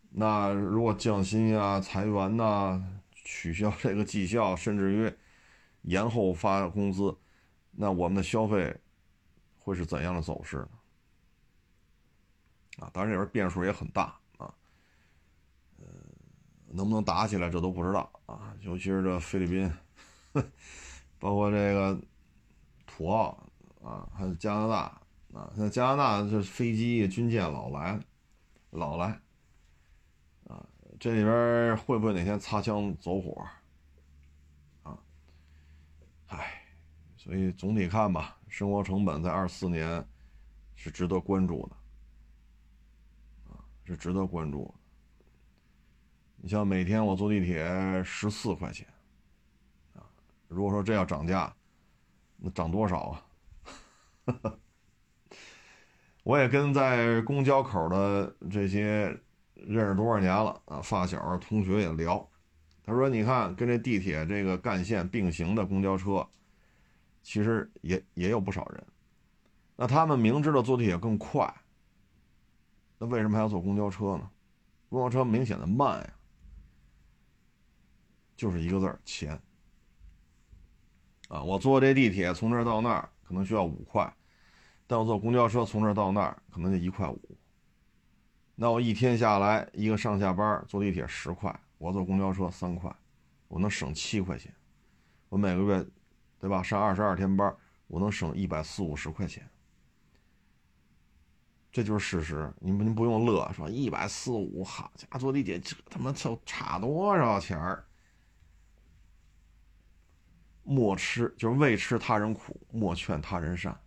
[0.10, 5.14] 那如果降薪呀、裁员呐、取消这个绩效，甚至于
[5.84, 7.16] 延后发工资，
[7.72, 8.76] 那我们的消费
[9.57, 10.70] 会是怎样的走势呢？
[12.80, 14.53] 啊，当然这边变数也很大啊，
[15.80, 15.86] 呃，
[16.68, 19.72] 能不能打起来这都不知道啊，尤其是这菲律宾，
[21.20, 21.99] 包括这个
[22.88, 23.38] 土澳
[23.84, 25.01] 啊，还有加拿大
[25.34, 27.99] 啊，像加拿大这飞机军舰老来，
[28.70, 29.20] 老来，
[30.99, 33.47] 这里边会不会哪天擦枪走火？
[34.83, 34.97] 啊，
[36.27, 36.61] 唉，
[37.15, 40.05] 所以总体看吧，生活成本在二四年
[40.75, 41.75] 是值得关注的。
[43.85, 44.71] 是值得关注。
[46.35, 48.85] 你像每天我坐地铁十四块钱，
[49.95, 50.05] 啊，
[50.47, 51.51] 如果说这要涨价，
[52.37, 53.25] 那涨多少啊？
[56.21, 59.19] 我也跟在公交口的这些
[59.68, 62.28] 认识多少年了啊，发小同学也聊，
[62.84, 66.28] 他说：“你看，跟这地铁这个干线并行的公交车，
[67.22, 68.86] 其实也也有不少人。
[69.76, 71.53] 那他们明知道坐地铁更快，
[72.97, 74.30] 那为什么还要坐公交车呢？
[74.89, 76.14] 公交车明显的慢呀，
[78.36, 79.39] 就是一个字儿钱。
[81.28, 84.12] 啊，我坐这地铁从这儿到那儿可能需要五块。”
[84.88, 87.38] 但我坐公交车从这儿到那儿可能就一块五，
[88.62, 92.93] 那我一天下来一个上下班坐地铁十块，我坐公交车三块，
[93.47, 94.53] 我能省七块钱，
[95.30, 95.88] 我每个月，
[96.38, 96.62] 对吧？
[96.62, 97.55] 上二十二天班，
[97.88, 99.49] 我能省一百四五十块钱，
[101.72, 102.53] 这就是事实。
[102.60, 107.86] 你们您不用乐，说一百四五，好家伙，坐地铁这他妈就差多少钱儿？
[110.64, 113.80] 莫吃就是未吃他人苦，莫劝他人善。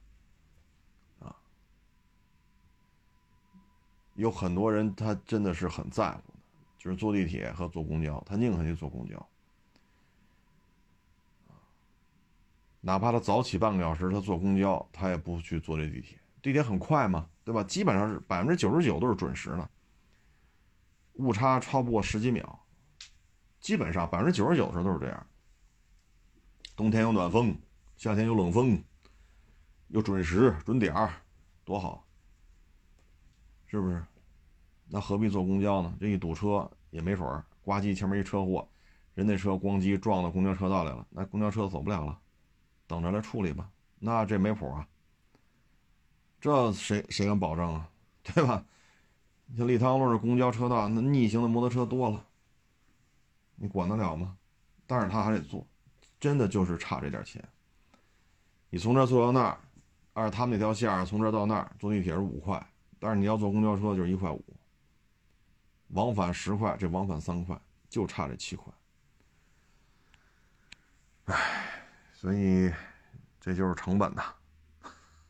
[4.14, 6.38] 有很多人，他真的是很在乎的，
[6.78, 9.28] 就是坐地铁和坐公交，他宁可去坐公交，
[12.80, 16.18] 哪怕他早起半个小时，他坐公交，他也不去坐这地铁。
[16.42, 17.62] 地铁很快嘛，对吧？
[17.64, 19.70] 基本上是百分之九十九都是准时的，
[21.14, 22.66] 误差超不过十几秒，
[23.60, 25.26] 基本上百分之九十九的时候都是这样。
[26.74, 27.56] 冬天有暖风，
[27.96, 28.82] 夏天有冷风，
[29.88, 31.14] 又准时准点儿，
[31.64, 32.04] 多好。
[33.72, 34.04] 是不是？
[34.86, 35.96] 那何必坐公交呢？
[35.98, 38.68] 这一堵车也没准儿，呱唧前面一车祸，
[39.14, 42.18] 人那车咣叽撞到公交车道里了，那公交车走不了了，
[42.86, 43.70] 等着来处理吧。
[43.98, 44.86] 那这没谱啊！
[46.38, 47.88] 这谁谁敢保证啊？
[48.22, 48.62] 对吧？
[49.56, 52.22] 像立汤路的公交车道，那逆行的摩托车多了，
[53.56, 54.36] 你管得了吗？
[54.86, 55.66] 但是他还得坐，
[56.20, 57.42] 真的就是差这点钱。
[58.68, 59.58] 你从这坐到那儿，
[60.12, 62.62] 按他们那条线从这到那儿坐地铁是五块。
[63.02, 64.44] 但是你要坐公交车就是一块五，
[65.88, 68.72] 往返十块，这往返三块，就差这七块。
[71.24, 71.82] 唉，
[72.12, 72.72] 所以
[73.40, 74.22] 这就是成本呐，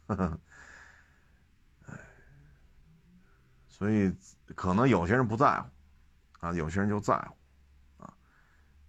[0.08, 0.30] 唉，
[3.66, 4.14] 所以
[4.54, 5.70] 可能有些人不在乎，
[6.40, 8.12] 啊，有些人就在乎，啊，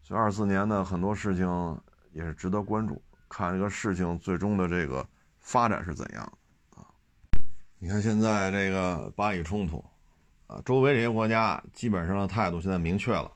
[0.02, 1.82] 所以二四年呢，很多事情
[2.12, 5.08] 也是值得关注，看这个事情最终的这个
[5.40, 6.38] 发展是怎样。
[7.84, 9.84] 你看现在这个巴以冲突，
[10.48, 13.30] 啊，周围这些国家基本上的态度现在明确了，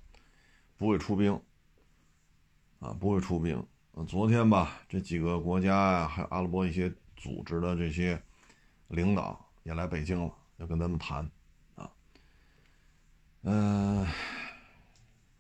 [0.78, 1.34] 不会出兵，
[2.80, 3.62] 啊，不会出兵。
[4.08, 8.18] 昨天吧，这几个国家呀，还有阿拉伯一些组织的这些
[8.88, 11.30] 领导也来北京了，要跟咱们谈，
[11.76, 11.92] 啊，
[13.42, 14.08] 嗯，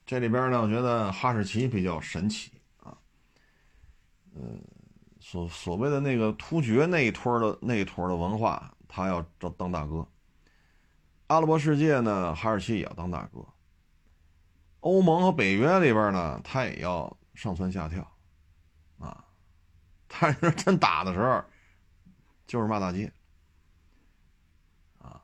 [0.05, 2.51] 这里边呢，我觉得哈士奇比较神奇，
[2.83, 2.97] 啊，
[4.35, 4.61] 嗯，
[5.21, 8.69] 所所谓的那个突厥那一坨的那一坨的文化。
[8.87, 10.07] 他要当当大哥，
[11.27, 13.45] 阿拉伯世界呢，哈士奇也要当大哥。
[14.79, 18.09] 欧盟和北约里边呢，他也要上蹿下跳，
[18.99, 19.25] 啊，
[20.07, 21.43] 但是真打的时候，
[22.45, 23.11] 就是骂大街，
[24.99, 25.21] 啊，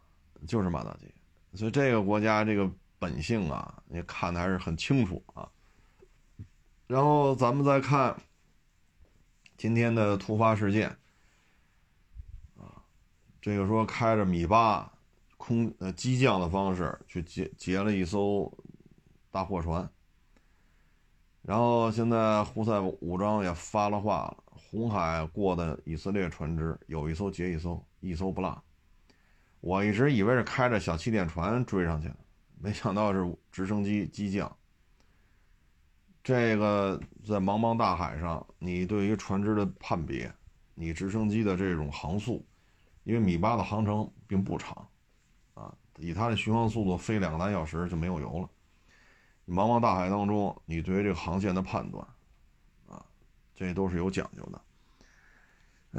[0.47, 1.13] 就是骂大街。
[1.53, 5.49] 所以这个国家这个本性啊，你看的还是很清楚啊。
[6.87, 8.19] 然后咱们再看
[9.55, 10.97] 今天的突发事件。
[13.43, 14.89] 这个说开着米八
[15.35, 18.49] 空呃机降的方式去劫劫了一艘
[19.29, 19.91] 大货船，
[21.41, 28.63] 然后现在胡塞武装也发了话了，红海过的以色列船只有一艘劫一艘，一艘不落。
[29.59, 32.15] 我一直以为是开着小气垫船追上去的，
[32.61, 34.55] 没想到是直升机机降。
[36.23, 40.33] 这个在茫茫大海上，你对于船只的判别，
[40.75, 42.41] 你直升机的这种航速。
[43.03, 44.87] 因为米八的航程并不长，
[45.53, 48.49] 啊，以它的巡航速度飞两个来小时就没有油了。
[49.45, 52.07] 茫茫大海当中，你对于这个航线的判断，
[52.87, 53.03] 啊，
[53.53, 54.61] 这都是有讲究的。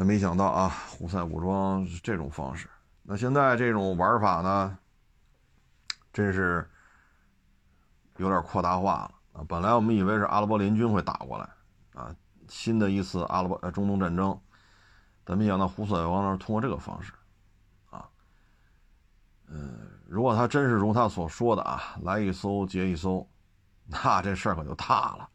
[0.02, 2.68] 没想到啊，胡塞武装是这种方式。
[3.02, 4.78] 那现在这种玩法呢，
[6.10, 6.68] 真是
[8.16, 9.44] 有点扩大化了啊。
[9.46, 11.48] 本来我们以为是阿拉伯联军会打过来，
[11.92, 12.16] 啊，
[12.48, 14.40] 新的一次阿拉伯呃中东战争。
[15.26, 17.10] 但没想到胡塞王那通过这个方式，
[17.88, 18.06] 啊，
[19.46, 23.26] 嗯，如果他真是如他所说的啊，来一艘接一艘，
[23.86, 25.30] 那这事儿可就大了。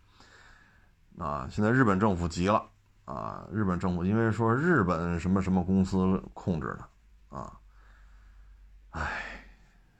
[1.18, 2.70] 啊，现在日本政府急了
[3.06, 7.60] 啊，日本政府因为说日本什么什么公司控制的啊，
[8.92, 9.44] 唉，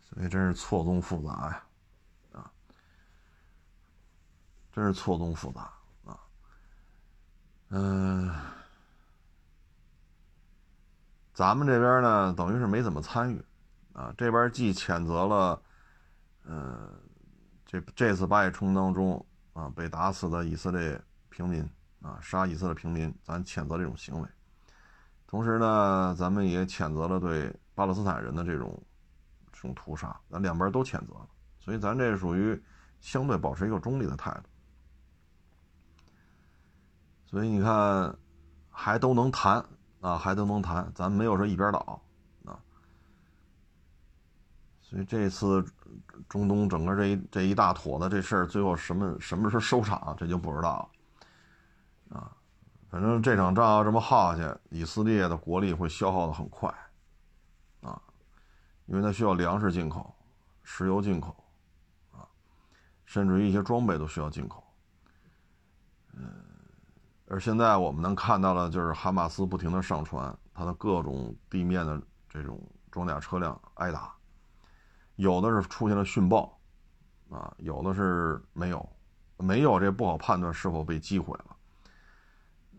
[0.04, 1.64] 所以真是错综复杂呀，
[2.34, 2.52] 啊，
[4.72, 5.62] 真是错综复杂
[6.06, 6.20] 啊，
[7.70, 8.32] 嗯。
[11.40, 13.42] 咱们这边呢，等于是没怎么参与，
[13.94, 15.62] 啊，这边既谴责了，
[16.44, 16.90] 呃，
[17.66, 21.66] 这这次巴以冲突当中啊被打死的以色列平民
[22.02, 24.28] 啊，杀以色列平民，咱谴责这种行为，
[25.28, 28.78] 同时呢，咱们也谴责了对巴勒斯坦人的这种
[29.54, 32.62] 这种屠杀，咱两边都谴责了，所以咱这属于
[33.00, 34.50] 相对保持一个中立的态度，
[37.28, 38.14] 所以你看，
[38.70, 39.64] 还都能谈。
[40.02, 42.02] 啊，还都能谈，咱没有说一边倒，
[42.46, 42.58] 啊，
[44.82, 45.62] 所以这次
[46.30, 50.90] 中东整个这一这一大坨的这事儿，最后什么什么时候收场，这就不知道
[52.10, 52.32] 了，啊，
[52.90, 56.74] 反正这场仗要这么耗下去，以色列的国力会消耗的很快，
[57.82, 58.02] 啊，
[58.86, 60.16] 因为它需要粮食进口、
[60.64, 61.36] 石油进口，
[62.14, 62.24] 啊，
[63.04, 64.64] 甚至于一些装备都需要进口，
[66.14, 66.46] 嗯。
[67.30, 72.60] 而现在我们能看到的，就是哈马斯不停的上传它的各种地面的这种
[72.90, 74.12] 装甲车辆挨打，
[75.16, 76.60] 有的是出现了殉爆，
[77.30, 78.90] 啊，有的是没有，
[79.38, 81.56] 没有这不好判断是否被击毁了。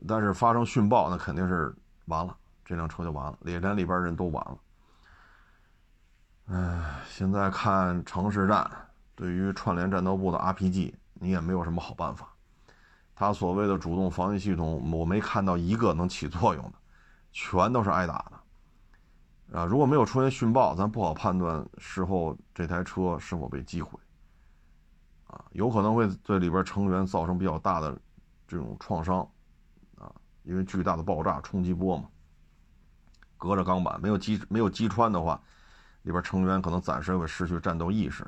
[0.08, 1.72] 但是发生殉爆，那肯定是
[2.06, 4.58] 完了，这辆车就完了，列连里边人都完了。
[6.46, 8.68] 唉，现在看城市战，
[9.14, 12.29] 对于串联战斗部的 RPG，你也没有什么好办法。
[13.20, 16.72] 他所谓的主动防御系统，我没看到一个能起作用的，
[17.32, 19.58] 全都是挨打的。
[19.58, 23.98] 啊，如果没有出现殉爆，咱不好判断事后这台车是否被击毁。
[25.26, 27.94] 啊，有可能会对里边成员造成比较大的
[28.48, 29.18] 这种创伤，
[29.98, 30.10] 啊，
[30.42, 32.08] 因为巨大的爆炸冲击波嘛，
[33.36, 35.38] 隔着钢板没有击没有击穿的话，
[36.04, 38.26] 里边成员可能暂时会失去战斗意识。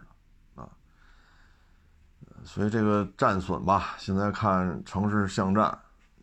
[2.45, 5.66] 所以这个战损吧，现在看城市巷战，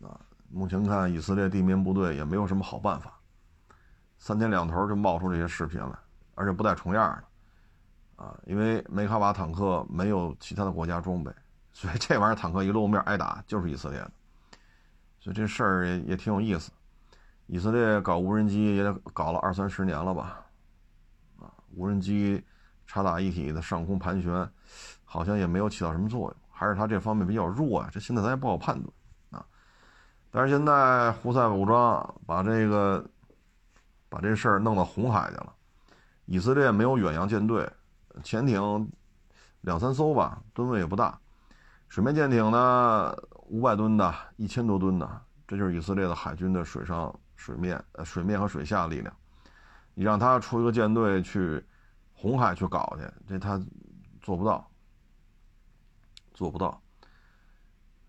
[0.02, 3.18] 啊，目前看以色列地面部队也没有什么好办法，
[4.18, 5.98] 三天两头就冒出这些视频来，
[6.34, 7.22] 而且不带重样
[8.16, 11.32] 的，啊，因为梅卡瓦坦克没有其他的国家装备，
[11.72, 14.10] 所以这玩意儿坦克一露面挨打就是以色列的，
[15.20, 16.70] 所以这事儿也也挺有意思。
[17.46, 20.44] 以色列搞无人机也得搞了二三十年了吧，
[21.40, 22.44] 啊，无人机
[22.86, 24.48] 察打一体的上空盘旋。
[25.12, 27.90] 好像也没有起到什么作用，还是他这方面比较弱呀。
[27.90, 28.94] 这现在咱也不好判断
[29.30, 29.44] 啊。
[30.30, 33.04] 但是现在胡塞武装把这个
[34.08, 35.52] 把这事儿弄到红海去了。
[36.26, 37.68] 以色列没有远洋舰队，
[38.22, 38.88] 潜艇
[39.62, 41.18] 两三艘吧，吨位也不大。
[41.88, 43.12] 水面舰艇呢，
[43.48, 49.12] 五百吨的，一千多吨的，这就是以色列的海军的水上、水面、呃水面和水下力量。
[49.94, 51.60] 你让他出一个舰队去
[52.14, 53.60] 红海去搞去，这他
[54.22, 54.69] 做不到。
[56.40, 56.82] 做不到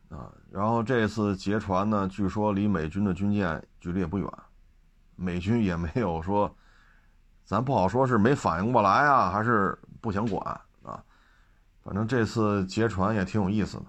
[0.07, 0.31] 啊！
[0.49, 4.25] 然后这次劫船呢，据说离美军的军舰距离也不远，
[5.17, 6.49] 美军也没有说，
[7.43, 10.41] 咱不好说是没反应过来啊，还是不想管
[10.81, 11.03] 啊。
[11.81, 13.85] 反正这次劫船也挺有意思的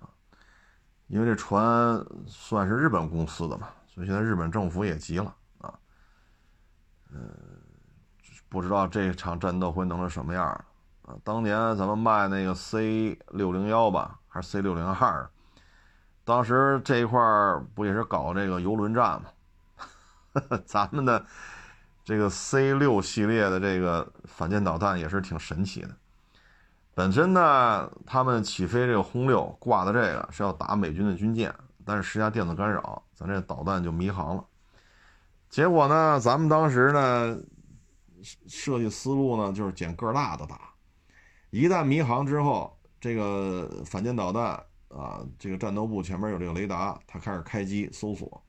[0.00, 0.10] 啊，
[1.06, 5.72] 因为这船算是日本公司的嘛，所以现在日本政府也急了啊。
[7.12, 7.30] 嗯，
[8.48, 10.64] 不知道这场战斗会弄成什么样
[11.06, 15.28] 啊，当年咱们卖那个 C 六零幺吧，还是 C 六零二？
[16.24, 17.20] 当时这一块
[17.74, 19.28] 不也是搞这个游轮战吗？
[20.64, 21.22] 咱们的
[22.04, 25.90] 这个 C 六系列的这个反舰导弹也是挺神奇的。
[26.94, 34.44] 本身呢，他们起飞这个轰六挂的这个是要打美军的军舰，但是施加电子干扰，咱这导弹就迷航了。
[35.50, 37.36] 结果呢，咱们当时呢
[38.46, 40.58] 设计思路呢就是捡个大的打。
[41.54, 48.44] 一旦迷航之后，这个反舰导弹啊，这个战斗部前面有这个雷达，它开始开机搜索，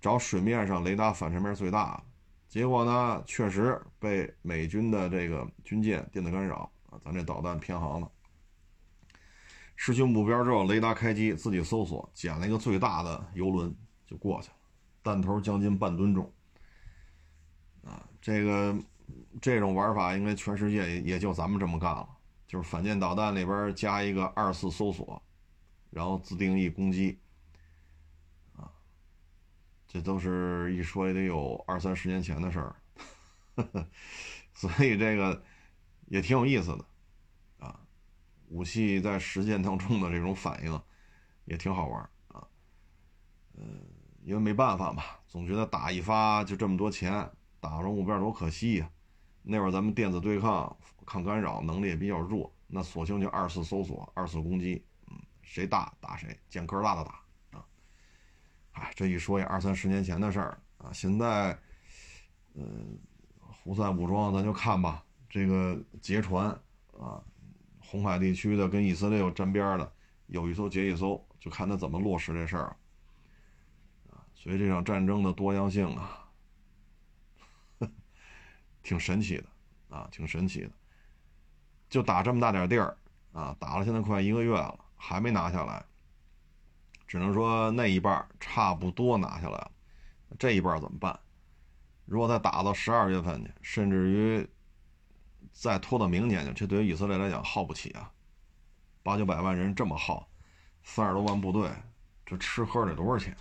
[0.00, 2.02] 找水面上雷达反射面最大的。
[2.48, 8.10] 结果呢，确实被美军的这个军舰电子干扰啊，咱这导弹偏航了。
[9.76, 13.72] 失去目标之后，雷达开机自己搜索，捡了一个最大的游轮
[14.04, 14.56] 就过去了，
[15.00, 16.28] 弹头将近半吨重。
[17.84, 18.76] 啊，这个
[19.40, 22.08] 这种玩法应该全世界也就咱们这么干了。
[22.52, 25.22] 就是反舰导弹里边加一个二次搜索，
[25.88, 27.18] 然后自定义攻击，
[28.54, 28.70] 啊，
[29.88, 32.76] 这都是一说也得有二三十年前的事儿，
[34.52, 35.42] 所以这个
[36.08, 36.84] 也挺有意思的，
[37.66, 37.80] 啊，
[38.48, 40.82] 武器在实践当中的这种反应
[41.46, 42.46] 也挺好玩啊，
[43.54, 43.80] 嗯，
[44.24, 47.30] 因为没办法嘛，总觉得打一发就这么多钱，
[47.60, 48.90] 打着目标多可惜呀。
[49.42, 50.76] 那会儿咱们电子对抗。
[51.04, 57.66] 抗干扰能力也比较弱，那索性就二次搜索、二次攻击，嗯，谁大打谁，捡个大的打啊！
[58.70, 61.58] 哎，这一说也二三十年前的事儿啊，现在
[62.54, 62.96] 嗯，
[63.40, 66.46] 胡塞武装咱就看吧，这个劫船
[66.96, 67.20] 啊，
[67.80, 69.92] 红海地区的跟以色列有沾边的，
[70.28, 72.76] 有一艘劫一艘，就看他怎么落实这事儿
[74.08, 74.22] 啊。
[74.36, 76.21] 所以这场战争的多样性啊，
[78.82, 79.44] 挺神奇的
[79.88, 80.70] 啊，挺神奇的。
[81.88, 82.96] 就打这么大点地儿
[83.32, 85.84] 啊，打了现在快一个月了，还没拿下来。
[87.06, 89.70] 只能说那一半差不多拿下来了，
[90.38, 91.18] 这一半怎么办？
[92.06, 94.48] 如果再打到十二月份去，甚至于
[95.52, 98.10] 再拖到明年去，这对于以色列来讲耗不起啊！
[99.02, 100.26] 八九百万人这么耗，
[100.82, 101.70] 三十多万部队，
[102.24, 103.36] 这吃喝得多少钱？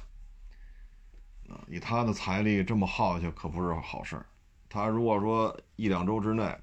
[1.67, 4.25] 以他的财力这么耗下去，可不是好事儿。
[4.71, 6.57] 他如果说一两周之内，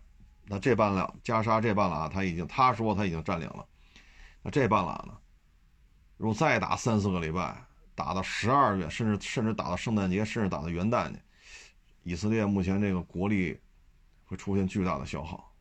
[0.47, 3.69] 那这半拉加沙这半拉他已经他说他已经占领了，
[4.41, 5.15] 那这半拉呢？
[6.17, 7.63] 如果再打三四个礼拜，
[7.95, 11.21] 打到十二月，甚至甚至打到圣诞节，甚至打到元旦去，
[12.03, 13.61] 以色列目前这个国力
[14.25, 15.53] 会出现巨大的消耗，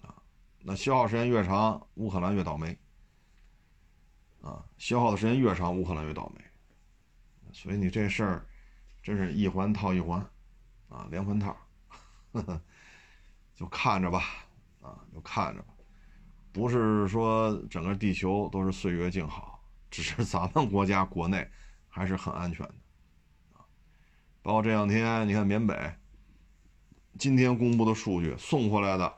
[0.00, 0.14] 啊，
[0.60, 2.74] 那消耗时间越长，乌克兰越倒霉，
[4.40, 6.42] 啊，消耗的时间越长，乌克兰越倒霉，
[7.52, 8.46] 所以你这事儿
[9.02, 10.26] 真是一环套一环，
[10.92, 11.56] 啊，连环套，
[12.32, 12.60] 呵呵，
[13.54, 14.22] 就看着吧，
[14.82, 15.74] 啊，就看着吧，
[16.52, 19.58] 不是说整个地球都是岁月静好。
[19.90, 21.46] 只是咱们国家国内
[21.86, 22.74] 还是很安全的，
[23.52, 23.60] 啊，
[24.42, 25.94] 包括这两天你看缅北，
[27.18, 29.14] 今天公布的数据送回来的，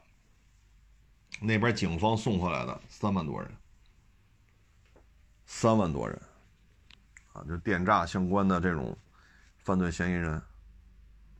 [1.40, 3.56] 那边警方送回来的三万多人，
[5.46, 6.20] 三万多人，
[7.32, 8.98] 啊，就电诈相关的这种
[9.58, 10.42] 犯罪嫌疑人，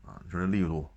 [0.05, 0.91] 啊，就这力度，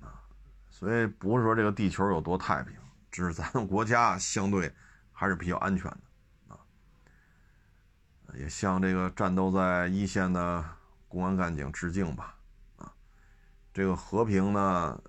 [0.00, 0.20] 啊，
[0.68, 2.76] 所以不是说这个地球有多太平，
[3.10, 4.72] 只是咱们国家相对
[5.10, 6.60] 还是比较安全的啊。
[8.34, 10.64] 也向这个战斗在一线的
[11.08, 12.36] 公安干警致敬吧，
[12.76, 12.92] 啊，
[13.72, 15.02] 这个和平呢，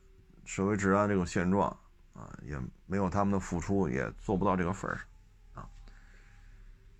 [0.45, 1.69] 社会治安这个现状
[2.13, 5.69] 啊，也没有他们的付出，也做不到这个份儿上，啊，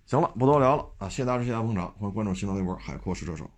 [0.04, 3.50] 行了，不多聊了啊，谢谢大家，谢谢捧场，欢迎关注新浪微博海阔试车手。